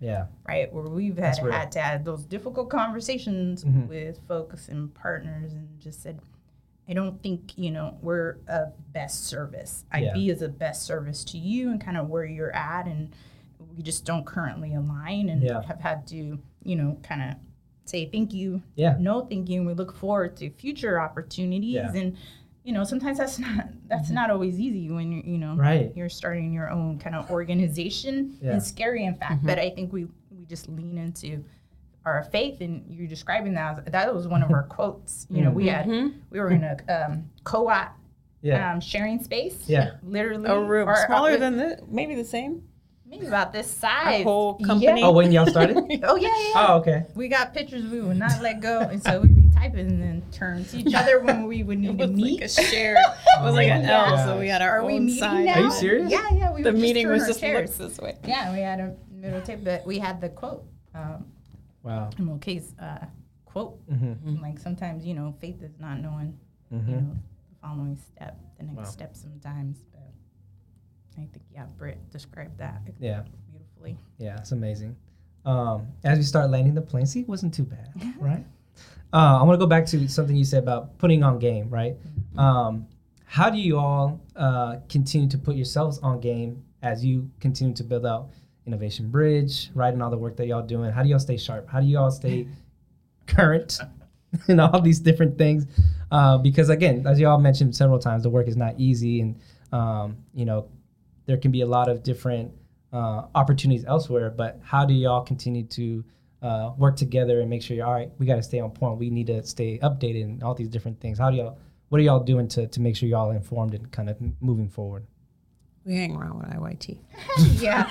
[0.00, 0.26] Yeah.
[0.46, 0.72] right?
[0.72, 3.88] Where we've had, had to have those difficult conversations Mhm.
[3.88, 6.20] with folks and partners and just said,
[6.88, 9.84] I don't think, you know, we're a best service.
[9.92, 10.10] Yeah.
[10.12, 12.86] IB is a best service to you and kind of where you're at.
[12.86, 13.14] And
[13.76, 15.62] we just don't currently align and Yeah.
[15.62, 17.36] have had to, you know, kind of
[17.84, 18.96] say thank you Yeah.
[19.00, 21.90] no thank you and we look forward to future opportunities Yeah.
[21.94, 22.16] and
[22.68, 25.90] you know sometimes that's not that's not always easy when you're you know Right.
[25.96, 28.56] you're starting your own kind of organization Yeah.
[28.56, 31.42] it's scary in fact but i think we we just lean into
[32.04, 35.50] our faith and you're describing that as, that was one of our quotes you know
[35.50, 35.86] we had
[36.30, 37.96] we were in a um, co-op
[38.42, 38.70] Yeah.
[38.72, 39.92] um, sharing space Yeah.
[40.02, 42.52] literally A room or, uh, smaller with- than this, maybe the same.
[43.06, 44.66] maybe about this size whole Yeah.
[44.66, 45.02] company?
[45.02, 45.76] oh, when y'all started?
[46.10, 46.98] oh yeah yeah oh, okay.
[47.14, 50.22] we got pictures we would not let go and so we'd be typing and then
[50.32, 52.96] turn to each other when we would need to It was meet like a share.
[53.38, 54.06] It was like an Yeah.
[54.18, 55.44] L, so we had our Are we own meeting side.
[55.46, 55.54] now?
[55.54, 56.10] Are you serious?
[56.10, 56.52] Yeah, yeah.
[56.52, 57.78] We The meeting was just chairs.
[57.78, 58.16] looks this way.
[58.26, 60.64] Yeah, we had a middle table, but we had the quote.
[60.94, 61.26] Um,
[61.84, 62.10] Wow.
[62.18, 63.06] MLK's uh,
[63.44, 63.78] quote.
[63.88, 64.42] Mm-hmm.
[64.42, 66.36] Like sometimes, you know, faith is not knowing,
[66.72, 66.90] Mm-hmm.
[66.90, 67.16] you know,
[67.50, 68.84] the following step, the next Wow.
[68.84, 69.78] step sometimes.
[69.92, 70.02] But
[71.14, 73.22] I think, yeah, Britt described that Yeah.
[73.50, 73.96] beautifully.
[74.18, 74.96] Yeah, it's amazing.
[75.44, 78.44] Um, as we start landing the plane, see, it wasn't too bad, right?
[79.12, 81.96] Uh, I want to go back to something you said about putting on game, right?
[82.36, 82.86] Um,
[83.24, 87.84] how do you all uh, continue to put yourselves on game as you continue to
[87.84, 88.30] build out
[88.66, 90.90] Innovation Bridge, right, and all the work that y'all doing?
[90.90, 91.68] How do y'all stay sharp?
[91.68, 92.48] How do y'all stay
[93.26, 93.78] current
[94.48, 95.66] in all these different things?
[96.10, 99.36] Uh, because again, as y'all mentioned several times, the work is not easy, and
[99.72, 100.68] um, you know
[101.26, 102.52] there can be a lot of different
[102.92, 104.30] uh, opportunities elsewhere.
[104.30, 106.04] But how do y'all continue to
[106.42, 108.10] uh, work together and make sure you're all right?
[108.18, 108.98] We got to stay on point.
[108.98, 111.18] We need to stay updated and all these different things.
[111.18, 111.58] How do y'all?
[111.88, 115.06] What are y'all doing to to make sure y'all informed and kind of moving forward?
[115.84, 116.98] We hang around with IYT.
[117.62, 117.88] yeah.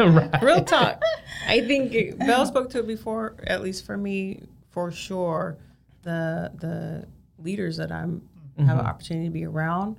[0.04, 0.42] right.
[0.42, 1.00] Real talk.
[1.46, 5.56] I think it- Belle spoke to it before, at least for me, for sure.
[6.02, 7.08] The the
[7.42, 9.96] leaders that I'm have an opportunity to be around.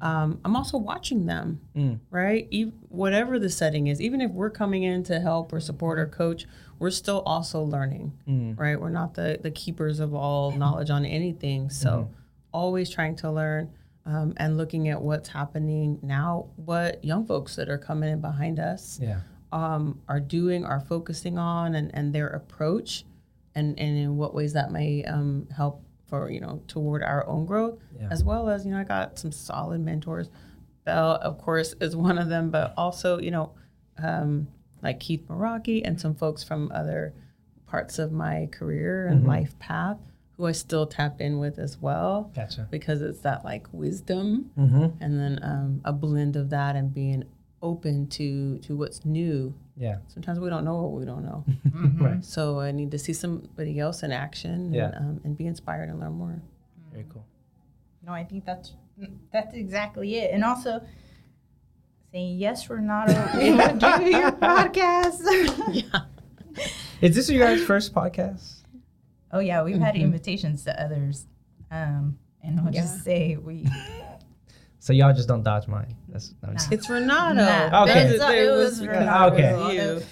[0.00, 2.00] Um, I'm also watching them, Mm.
[2.10, 2.46] right?
[2.52, 6.06] Ev whatever the setting is, even if we're coming in to help or support or
[6.06, 6.46] coach,
[6.78, 8.58] we're still also learning, Mm.
[8.58, 8.78] right?
[8.80, 12.10] We're not the the keepers of all knowledge on anything, so
[12.52, 13.70] always trying to learn
[14.04, 18.60] um, and looking at what's happening now, what young folks that are coming in behind
[18.60, 19.20] us Yeah.
[19.50, 23.04] um, are doing, are focusing on, and, and their approach,
[23.54, 27.46] and, and in what ways that may um, help for you know toward our own
[27.46, 28.08] growth, Yeah.
[28.10, 30.28] as well as you know I got some solid mentors.
[30.84, 33.52] Belle, of course, is one of them, but also you know
[34.02, 34.48] um,
[34.82, 37.12] like Keith Maraki and some folks from other
[37.66, 39.98] parts of my career and life path
[40.36, 42.68] who I still tap in with as well Gotcha.
[42.70, 45.02] because it's that like wisdom Mm-hmm.
[45.02, 47.24] and then um, a blend of that and being
[47.62, 49.54] open to to what's new.
[49.76, 49.98] Yeah.
[50.08, 51.44] Sometimes we don't know what we don't know,
[52.04, 52.24] Right.
[52.24, 54.86] so I need to see somebody else in action Yeah.
[54.86, 56.40] and, um, and be inspired and learn more.
[56.92, 57.24] Very cool.
[58.06, 58.72] No, I think that's
[59.32, 60.32] that's exactly it.
[60.32, 60.80] And also
[62.12, 65.20] saying yes, Renato, we will do your podcast.
[65.74, 66.00] Yeah,
[67.02, 68.62] Is this your guys' first podcast?
[69.32, 70.02] oh yeah, we've had Mhm.
[70.02, 71.26] invitations to others.
[71.70, 73.66] Um, and I'll just say we
[74.86, 75.96] So y'all just don't dodge mine.
[76.08, 77.34] That's no, I'm it's Renato.
[77.34, 78.14] Nah, Okay.
[78.14, 79.34] it's- it was it Renato.
[79.34, 80.02] Okay.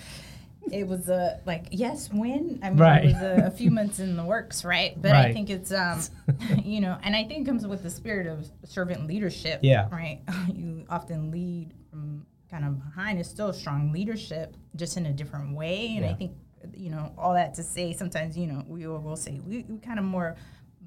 [0.72, 3.04] it was a like yes when I mean Right.
[3.04, 6.00] it was a, a few months in the works right but I think it's um
[6.64, 9.88] you know and I think it comes with the spirit of servant leadership Yeah.
[9.92, 15.12] right you often lead from kind of behind it's still strong leadership just in a
[15.12, 16.32] different way and I think
[16.74, 19.78] you know all that to say sometimes you know we will will say we, we
[19.78, 20.34] kind of more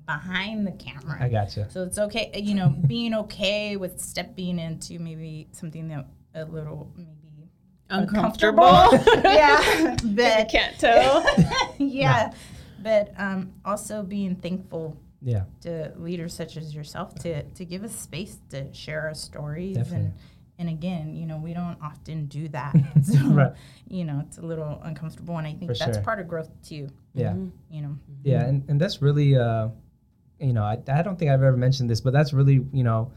[0.08, 1.70] behind the camera I gotcha.
[1.70, 6.92] so it's okay, you know, being okay with stepping into maybe something that a little
[6.96, 7.12] maybe
[7.90, 8.64] Uncomfortable.
[9.24, 11.26] yeah, I but can't tell.
[11.78, 12.32] yeah,
[12.82, 15.44] but um, also being thankful Yeah.
[15.62, 20.08] to leaders such as yourself to to give us space to share our stories Definitely.
[20.08, 20.14] and
[20.60, 22.74] and again, you know, we don't often do that.
[23.04, 23.54] So, Right.
[23.88, 26.04] you know, it's a little uncomfortable and I think For that's sure.
[26.04, 27.36] part of growth too, Yeah.
[27.70, 27.96] you know.
[28.24, 29.70] Yeah, and, and that's really, uh,
[30.40, 33.12] you know, I, I don't think I've ever mentioned this, but that's really, you know,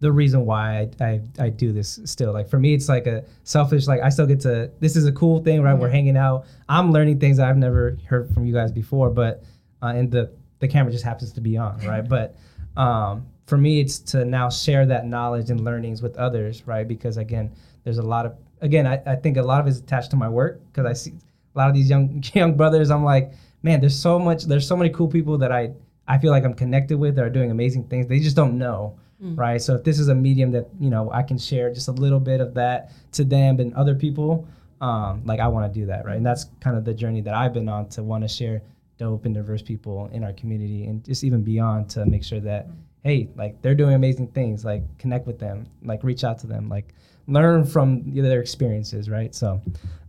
[0.00, 2.32] the reason why I, I, I do this still.
[2.32, 5.12] Like for me, it's like a selfish, like I still get to, this is a
[5.12, 5.74] cool thing, right?
[5.74, 6.46] We're hanging out.
[6.68, 9.44] I'm learning things I've never heard from you guys before, but,
[9.80, 12.06] uh, and the, the camera just happens to be on, right?
[12.08, 12.36] But
[12.76, 16.86] um, for me, it's to now share that knowledge and learnings with others, right?
[16.86, 19.78] Because again, there's a lot of, again, I, I think a lot of it is
[19.78, 21.12] attached to my work because I see
[21.54, 22.90] a lot of these young young brothers.
[22.90, 25.72] I'm like, man, there's so much, there's so many cool people that I
[26.08, 28.06] I feel like I'm connected with that are doing amazing things.
[28.06, 28.98] They just don't know,
[29.36, 29.60] right?
[29.60, 32.20] So if this is a medium that you know I can share just a little
[32.20, 34.46] bit of that to them and other people,
[34.80, 36.16] um, like I want to do that, right?
[36.16, 38.62] And that's kind of the journey that I've been on to want to share
[38.98, 42.68] dope and diverse people in our community and just even beyond to make sure that
[43.02, 46.68] hey, like they're doing amazing things, like connect with them, like reach out to them,
[46.68, 46.94] like
[47.26, 49.34] learn from their experiences, right?
[49.34, 49.60] So,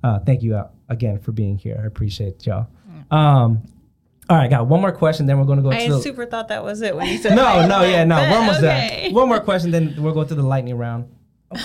[0.04, 1.80] uh, thank you uh, again for being here.
[1.82, 2.68] I appreciate y'all.
[3.10, 3.64] Um,
[4.30, 6.02] all right, got one more question, then we're going to go I to the.
[6.02, 8.16] super thought that was it when you said no, no, yeah, no.
[8.16, 9.04] We're almost Okay.
[9.06, 9.14] done.
[9.14, 11.14] One more question, then we'll go to the lightning round.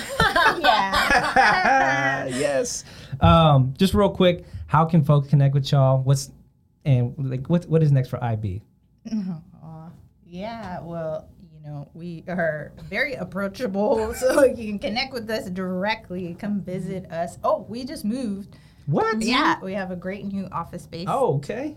[0.58, 2.26] yeah.
[2.26, 2.84] yes.
[3.20, 6.02] Um, just real quick, how can folks connect with y'all?
[6.02, 6.30] What's
[6.84, 8.62] and like what what is next for IB?
[9.12, 9.90] Aw,
[10.26, 16.34] yeah, well, you know, we are very approachable, so you can connect with us directly.
[16.38, 17.38] Come visit us.
[17.42, 18.56] Oh, we just moved.
[18.86, 19.22] What?
[19.22, 21.06] Yeah, we have a great new office space.
[21.08, 21.76] Oh, okay.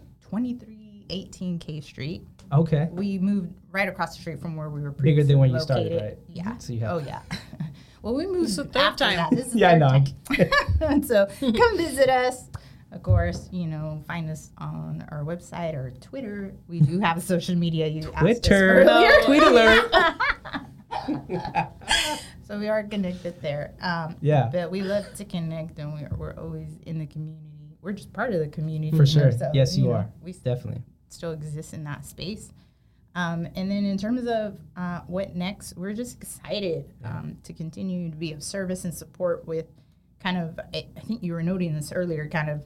[1.11, 2.21] 2318 K Street.
[2.53, 2.89] Okay.
[2.91, 5.59] We moved right across the street from where we were Bigger than previously when you
[5.59, 6.17] started, right?
[6.27, 6.57] Yeah.
[6.57, 7.21] So you have- oh yeah.
[8.01, 9.15] well, we moved the third after time.
[9.15, 9.31] that.
[9.31, 10.03] This is Yeah, I know.
[11.05, 12.49] So come visit us.
[12.91, 16.53] Of course, you know, find us on our website or Twitter.
[16.67, 17.87] We do have social media.
[17.87, 18.81] You Twitter.
[18.81, 19.21] earlier.
[19.23, 19.93] Tweet alert.
[22.43, 23.75] so we are connected there.
[23.81, 24.49] Um, Yeah.
[24.51, 27.47] But we love to connect, and we're, we're always in the community.
[27.81, 28.95] We're just part of the community.
[28.95, 29.31] For sure.
[29.31, 30.09] so, yes, you know, are.
[30.21, 30.83] We Definitely.
[31.13, 32.51] Still exists in that space.
[33.13, 38.09] Um, and then in terms of uh, what next, we're just excited um, to continue
[38.09, 39.65] to be of service and support with
[40.23, 42.61] kind of, I I think you were noting this earlier, kind of,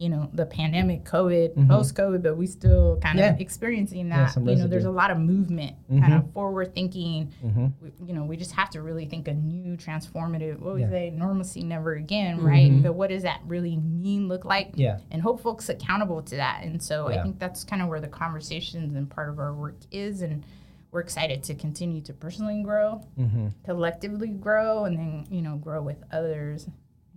[0.00, 3.18] you know, the pandemic, COVID, post COVID, but we still kind Mm-hmm.
[3.18, 3.34] Yeah.
[3.34, 4.30] of experiencing that.
[4.30, 7.30] some you know, there's a lot of movement, kind of forward thinking.
[7.44, 7.66] Mm-hmm.
[7.82, 10.88] We, you know, we just have to really think a new transformative, what we Yeah.
[10.90, 12.70] say, normalcy never again, right?
[12.72, 12.82] Mhm.
[12.82, 14.72] But what does that really mean, look like?
[14.74, 15.00] Yeah.
[15.10, 16.64] and hold folks accountable to that.
[16.64, 17.20] And so Yeah.
[17.20, 20.22] I think that's kind of where the conversations and part of our work is.
[20.22, 20.46] And
[20.92, 23.48] we're excited to continue to personally grow, Mm-hmm.
[23.64, 26.66] collectively grow, and then, you know, grow with others.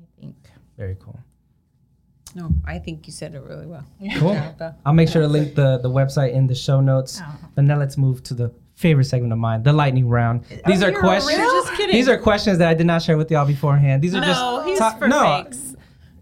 [0.01, 0.35] I think.
[0.77, 1.17] Very cool.
[2.35, 3.85] No, I think you said it really well.
[4.17, 4.33] Cool.
[4.33, 4.73] Jonathan.
[4.85, 7.21] I'll make sure to link the, the website in the show notes.
[7.23, 7.35] Oh.
[7.55, 10.43] But now let's move to the favorite segment of mine, the lightning round.
[10.51, 11.37] Oh, These Oh, are you're questions.
[11.37, 11.95] Just kidding.
[11.95, 14.01] These are questions that I did not share with y'all beforehand.
[14.01, 15.43] These are no, just he's top- for no.
[15.43, 15.75] fakes.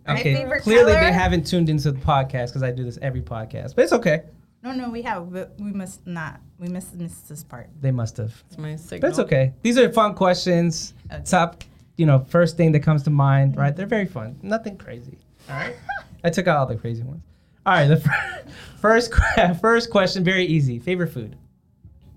[0.09, 1.05] Okay, favorite clearly color?
[1.05, 4.23] they haven't tuned into the podcast because I do this every podcast, but it's okay.
[4.63, 6.39] No, no, we have, but we must not.
[6.59, 7.69] We must miss this part.
[7.79, 8.43] They must have.
[8.47, 9.09] It's my But signal.
[9.11, 9.53] it's okay.
[9.61, 10.93] These are fun questions.
[11.11, 11.23] Okay.
[11.23, 11.63] Top,
[11.97, 13.69] you know, first thing that comes to mind, right?
[13.69, 13.77] Mm-hmm.
[13.77, 14.37] They're very fun.
[14.41, 15.17] Nothing crazy.
[15.49, 15.75] All right.
[16.23, 17.23] I took out all the crazy ones.
[17.65, 17.87] All right.
[17.87, 18.43] The fir-
[18.79, 20.79] first que- first question, very easy.
[20.79, 21.35] Favorite food.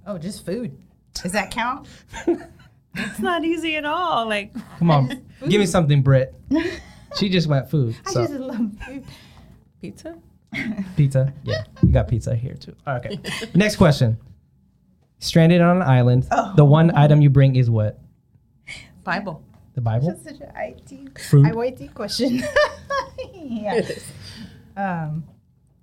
[0.07, 0.77] Oh, just food.
[1.15, 1.87] Does that count?
[2.97, 4.29] It's not easy at all.
[4.29, 5.09] Like, Come on,
[5.49, 6.33] give me something, Britt.
[7.17, 7.97] She just went food.
[8.07, 9.05] I So just love food.
[9.81, 10.17] pizza?
[10.97, 11.35] pizza.
[11.43, 12.77] Yeah, we got pizza here too.
[12.87, 13.19] Okay.
[13.53, 14.17] Next question.
[15.19, 16.29] Stranded on an island.
[16.31, 16.53] Oh.
[16.55, 17.99] The one item you bring is what?
[19.03, 19.43] Bible.
[19.75, 20.07] The Bible.
[20.07, 21.47] That's such an IT, Fruit.
[21.53, 22.45] IT question.
[23.35, 23.81] yeah.
[24.77, 25.25] Um,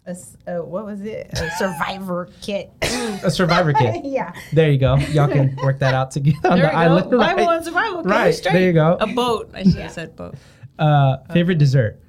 [0.05, 1.29] a s uh, what was it?
[1.33, 2.71] A survivor kit.
[2.81, 4.03] A survivor kit.
[4.05, 4.33] yeah.
[4.51, 4.95] There you go.
[5.13, 7.13] Y'all can work that out together on There the we island.
[7.13, 7.35] Right.
[7.37, 7.99] Bible and survival.
[7.99, 8.53] Okay, Right, straight.
[8.53, 8.97] there you go.
[8.99, 9.51] A boat.
[9.53, 10.35] I should have said boat.
[10.79, 11.99] Uh, favorite dessert.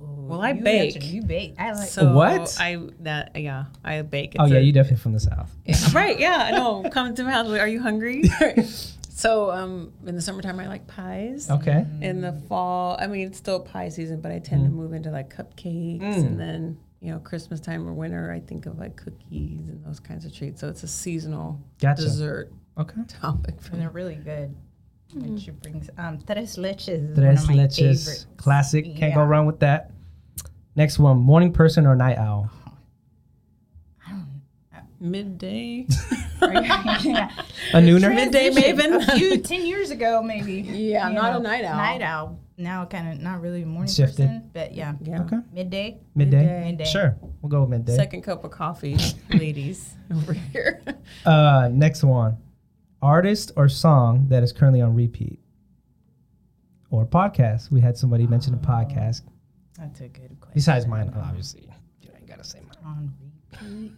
[0.00, 0.94] Well, I You bake.
[0.96, 1.54] answered, You bake.
[1.58, 1.88] I like.
[1.88, 2.56] So What?
[2.60, 4.36] I that yeah, I bake.
[4.38, 5.50] Oh yeah, a- you definitely from the south.
[5.94, 6.18] right.
[6.18, 6.84] Yeah, I know.
[6.90, 7.48] Come to my house.
[7.48, 8.24] Are you hungry?
[9.18, 11.50] So um, in the summertime, I like pies.
[11.50, 11.84] Okay.
[12.00, 15.10] In the fall, I mean, it's still pie season, but I tend to move into
[15.10, 16.26] like cupcakes, Mm.
[16.26, 19.98] and then you know, Christmas time or winter, I think of like cookies and those
[19.98, 20.60] kinds of treats.
[20.60, 22.02] So it's a seasonal Gotcha.
[22.02, 23.00] dessert Okay.
[23.08, 24.54] topic for And they're really good.
[25.14, 27.10] And she brings um, tres leches.
[27.10, 27.76] is Tres one of my leches.
[28.04, 28.26] favorites.
[28.36, 28.96] Classic.
[28.96, 29.90] Can't go wrong with that.
[30.76, 31.18] Next one.
[31.18, 32.50] Morning person or night owl?
[35.00, 35.86] Midday.
[36.42, 37.30] yeah.
[37.72, 38.14] A nooner?
[38.14, 38.96] Midday maven.
[39.08, 40.54] A few ten years ago, maybe.
[40.62, 41.76] Yeah, You not a night owl.
[41.76, 42.40] Night owl.
[42.56, 44.26] Now, kind of not really a morning Shifted.
[44.26, 45.22] person, but yeah, Yeah.
[45.22, 45.36] Okay.
[45.52, 46.00] midday.
[46.16, 46.38] Midday?
[46.40, 46.64] Midday.
[46.64, 46.84] Midday.
[46.84, 47.16] Sure.
[47.40, 47.94] We'll go with midday.
[47.94, 48.96] Second cup of coffee,
[49.32, 50.82] ladies over here.
[51.24, 52.36] Uh, next one.
[53.00, 55.38] Artist or song that is currently on repeat?
[56.90, 57.70] Or podcast.
[57.70, 59.22] We had somebody mention a podcast.
[59.78, 60.54] That's a good question.
[60.54, 61.68] Besides mine, obviously.
[62.00, 62.76] You ain't gotta say mine.
[62.84, 63.14] on
[63.52, 63.92] repeat.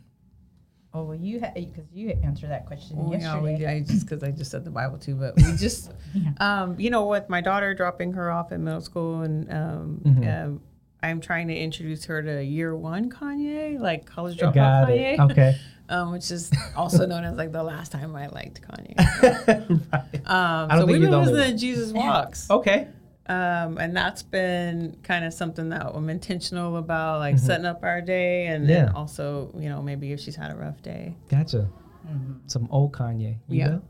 [0.92, 3.76] Oh well, you had because you answered that question Well, yeah, we, yesterday.
[3.76, 6.30] I just because I just said the Bible too, but we just, Yeah.
[6.40, 10.44] um, you know, with my daughter dropping her off in middle school, and um, Mhm.
[10.46, 10.60] um,
[11.02, 15.20] I'm trying to introduce her to year one Kanye, like college dropout Got Kanye, it.
[15.20, 15.56] Okay.
[15.88, 18.96] um, which is also known as like the last time I liked Kanye.
[19.92, 20.26] right.
[20.26, 22.50] Um, don't so think we've you're been listening to Jesus Walks.
[22.50, 22.88] Okay.
[23.30, 28.00] Um, and that's been kind of something that I'm intentional about, like setting up our
[28.00, 28.96] day, and then Mm-hmm.
[28.96, 31.14] Also, you know, maybe if she's had a rough day.
[31.28, 31.68] Gotcha.
[32.46, 33.36] Some old Kanye.
[33.48, 33.68] You Yeah.
[33.68, 33.82] know?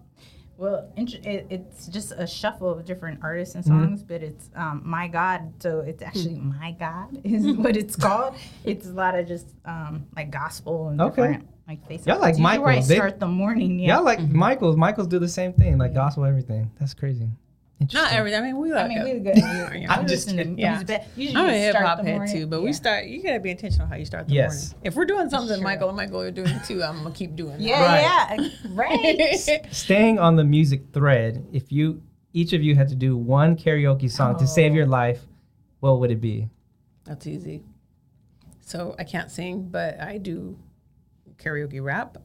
[0.59, 3.85] Well, int- it, it's just a shuffle of different artists and Mm-hmm.
[3.85, 5.55] songs, but it's um, my God.
[5.63, 8.35] So it's actually my God is what it's called.
[8.65, 11.23] It's a lot of just um, like gospel and Okay.
[11.23, 12.07] different like face.
[12.07, 13.79] Y'all like It's usually where I They- start the morning.
[13.79, 13.95] Yeah.
[13.97, 14.77] Y'all like Michaels.
[14.77, 16.71] Michaels do the same thing, like gospel everything.
[16.79, 17.31] That's crazy.
[17.81, 18.19] Not Interesting.
[18.19, 18.37] every.
[18.37, 18.85] I mean, we like.
[18.85, 19.37] I mean, we're good.
[19.39, 19.87] Yeah.
[19.93, 20.59] I'm just kidding.
[20.59, 20.83] Yeah.
[21.17, 23.07] Usually I'm a hip hop head too, but we start.
[23.07, 24.73] You gotta be intentional how you start the Yes.
[24.73, 24.87] morning.
[24.87, 25.65] If we're doing something, Sure.
[25.65, 28.41] Michael and Michael are doing too, I'm gonna keep doing Yeah, Right.
[28.41, 29.67] yeah, right.
[29.73, 32.03] Staying on the music thread, if you
[32.35, 34.77] each of you had to do one karaoke song to save Oh.
[34.77, 35.27] your life,
[35.81, 36.49] what would it be?
[37.05, 37.63] That's easy.
[38.61, 40.57] So I can't sing, but I do
[41.39, 42.19] karaoke rap.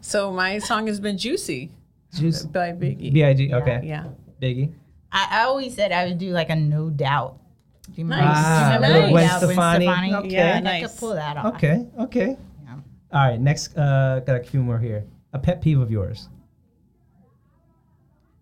[0.00, 1.70] so my song has been "Juicy"
[2.14, 2.44] Juice.
[2.44, 3.12] by Biggie.
[3.12, 3.52] B I G.
[3.52, 3.80] Okay.
[3.84, 4.04] Yeah.
[4.40, 4.72] Biggie.
[5.12, 7.38] I, I always said I would do like a no doubt.
[7.86, 8.22] Do you Nice.
[8.26, 10.14] Ah, remember little No Gwen Doubt, Stefani.
[10.14, 10.28] Okay.
[10.28, 10.90] Yeah, I nice.
[10.90, 11.54] could pull that off.
[11.54, 11.86] Okay.
[11.98, 12.36] Okay.
[12.64, 12.74] Yeah.
[13.12, 13.40] All right.
[13.40, 15.04] Next, uh, got a few more here.
[15.32, 16.28] A pet peeve of yours.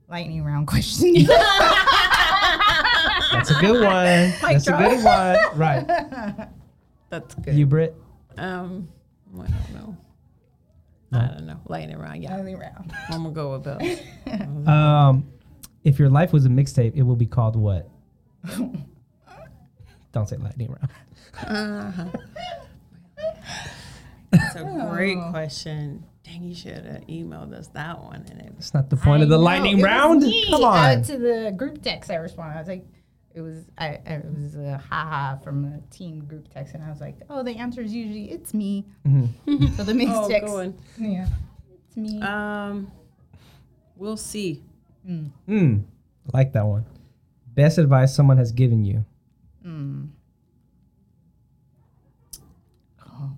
[0.08, 1.14] Lightning round question.
[3.32, 4.32] That's a good one.
[4.40, 5.36] That's a good one.
[5.58, 5.86] Right.
[7.10, 7.54] That's good.
[7.54, 7.94] You, Britt.
[8.38, 8.88] um,
[9.34, 9.96] I don't know.
[11.12, 11.60] I don't know.
[11.68, 12.22] Lightning round.
[12.22, 12.34] Yeah.
[12.34, 12.92] Lightning round.
[13.10, 13.78] I'm gonna go with Bill.
[14.68, 15.24] Um,
[15.86, 17.88] if your life was a mixtape, it will be called what?
[20.12, 20.90] Don't say lightning round.
[21.46, 22.04] Uh-huh.
[24.30, 26.04] That's a great question.
[26.24, 28.24] Dang, you should have emailed us that one.
[28.30, 30.22] And it It's not the point of the know, lightning it was round.
[30.22, 30.44] me.
[30.50, 31.02] Come Uh, on.
[31.02, 32.56] to the group text, I responded.
[32.56, 32.84] I was like,
[33.34, 36.88] it was I, I it was a haha from a team group text, and I
[36.90, 38.86] was like, oh, the answer is usually it's me.
[39.06, 39.76] Mhm.
[39.76, 40.78] So the mix oh, text, good one.
[40.98, 41.28] yeah,
[41.86, 42.20] it's me.
[42.22, 42.90] Um,
[43.94, 44.64] we'll see.
[45.08, 45.30] Mm.
[45.48, 45.84] Mm,
[46.32, 46.84] I like that one.
[47.54, 49.04] Best advice someone has given you.
[49.64, 50.08] Mm.
[53.08, 53.30] Oh.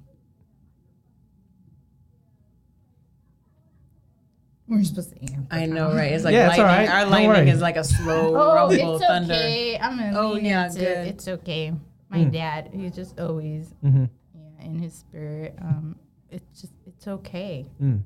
[4.67, 5.47] We're supposed to answer.
[5.51, 6.13] I know, right?
[6.13, 6.67] It's like Yeah, it's lightning.
[6.67, 6.89] all right.
[6.89, 7.51] Our Don't lightning worry.
[7.51, 9.35] is like a slow Oh, rumble it's thunder.
[9.35, 9.79] okay.
[9.79, 11.07] I'm gonna Oh, lean yeah, into good.
[11.09, 11.73] It's okay.
[12.11, 12.33] My Mm.
[12.33, 14.05] dad, he's just always Mm-hmm.
[14.35, 15.55] yeah in his spirit.
[15.61, 15.97] Um,
[16.31, 17.67] it's just it's okay.
[17.83, 18.03] Mm.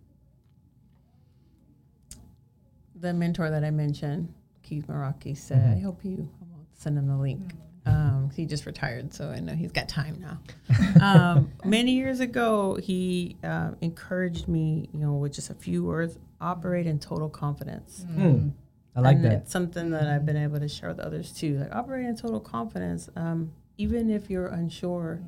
[3.02, 4.32] The mentor that I mentioned,
[4.62, 5.76] Keith Maraki, said, Mhm.
[5.76, 7.56] "I hope you." I'm gonna send him the link.
[7.84, 10.38] Um, he just retired, so I know he's got time now.
[11.02, 16.16] um, many years ago, he uh, encouraged me, you know, with just a few words,
[16.40, 18.06] operate in total confidence.
[18.08, 18.52] Mm.
[18.94, 19.32] I like and that.
[19.32, 21.58] It's something that I've been able to share with others too.
[21.58, 25.20] Like operate in total confidence, um, even if you're unsure.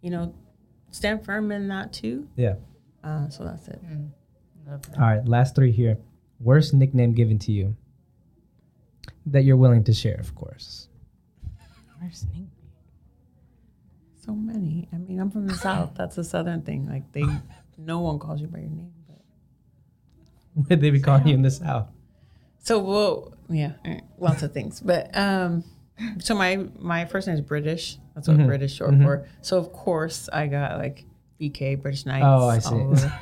[0.00, 0.34] You know,
[0.92, 2.28] stand firm in that too.
[2.36, 2.54] Yeah.
[3.02, 3.82] Uh, so that's it.
[4.68, 4.96] Love that.
[4.96, 5.26] All right.
[5.26, 5.98] Last three here.
[6.40, 7.76] Worst nickname given to you
[9.26, 10.88] that you're willing to share, of course.
[12.02, 12.50] Worst name.
[14.24, 14.88] So many.
[14.92, 15.92] I mean, I'm from the south.
[15.96, 16.88] That's a southern thing.
[16.88, 17.24] Like they,
[17.78, 18.92] no one calls you by your name.
[19.08, 21.88] But Would they be calling you in the South?
[22.58, 23.72] so well, yeah,
[24.18, 24.80] lots of things.
[24.80, 25.62] But um,
[26.18, 27.98] so my my first name is British.
[28.14, 28.46] That's what Mhm.
[28.46, 29.04] British short Mhm.
[29.04, 29.28] for.
[29.40, 31.04] So of course I got like
[31.40, 32.24] BK British Knights.
[32.26, 32.74] Oh, I see.
[32.74, 33.12] all the,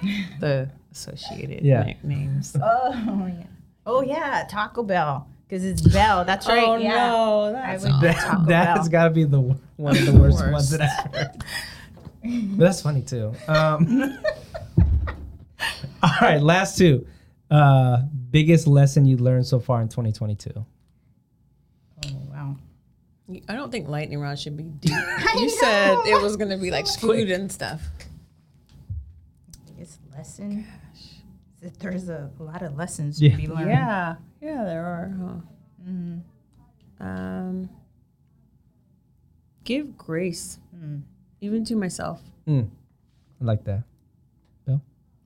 [0.41, 1.83] the associated Yeah.
[1.85, 2.57] nicknames.
[2.63, 3.45] Oh yeah.
[3.87, 5.29] Oh yeah, Taco Bell.
[5.47, 6.25] Because it's Belle.
[6.25, 6.65] That's right.
[6.67, 6.89] Oh yeah.
[7.09, 8.01] no, I that's would- awful.
[8.09, 8.77] That, Taco that Bell.
[8.79, 10.53] has got to be the one of the worst, Worst.
[10.53, 11.45] ones that I've heard.
[12.57, 13.35] But that's funny too.
[13.49, 14.19] Um,
[16.03, 17.07] all right, last two.
[17.51, 17.99] Uh,
[18.31, 20.51] biggest lesson you learned so far in 2022.
[20.57, 22.57] Oh wow.
[23.49, 24.93] I don't think lightning rod should be deep.
[25.37, 27.83] You said it was gonna be like food and stuff.
[29.77, 30.67] Biggest lesson.
[31.65, 33.31] Is that There's a, a lot of lessons Yeah.
[33.31, 33.71] to be learned.
[33.71, 35.41] Yeah, yeah, there are.
[37.01, 37.05] Huh?
[37.07, 37.69] Um,
[39.65, 40.59] give grace,
[41.41, 42.21] even to myself.
[42.47, 42.69] Mm,
[43.41, 43.83] I like that.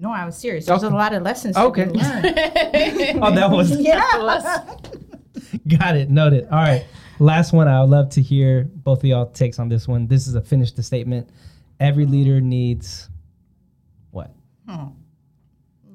[0.00, 0.66] No, I was serious.
[0.66, 0.94] There's Okay.
[0.94, 1.86] a lot of lessons Okay.
[1.86, 2.24] to be learned.
[3.20, 4.00] Oh, that was yeah.
[5.76, 6.08] got it.
[6.08, 6.44] Noted.
[6.44, 6.86] All right.
[7.18, 7.66] Last one.
[7.66, 10.06] I would love to hear both of y'all takes on this one.
[10.06, 11.28] This is a finish the statement.
[11.80, 13.10] Every leader needs
[14.12, 14.32] what?
[14.68, 14.92] Oh,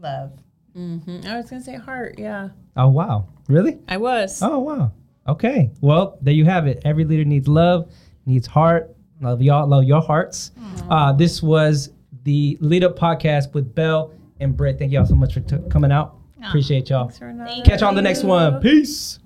[0.03, 0.31] love.
[0.77, 1.27] Mm-hmm.
[1.27, 2.15] I was gonna say heart.
[2.17, 3.27] Yeah, Oh wow.
[3.47, 3.79] Really?
[3.87, 4.41] I was.
[4.41, 4.91] Oh wow.
[5.27, 5.71] Okay.
[5.81, 6.81] Well, there you have it.
[6.85, 7.91] Every leader needs love,
[8.25, 8.93] needs heart.
[9.21, 9.67] Love y'all.
[9.67, 10.51] Love your hearts.
[10.89, 11.91] Uh, this was
[12.23, 14.79] the Lead Up Podcast with Belle and Britt.
[14.79, 16.17] Thank y'all so much for t- coming out.
[16.45, 17.07] Appreciate y'all.
[17.09, 18.59] Thanks for Catch you on the next one.
[18.61, 19.19] Peace.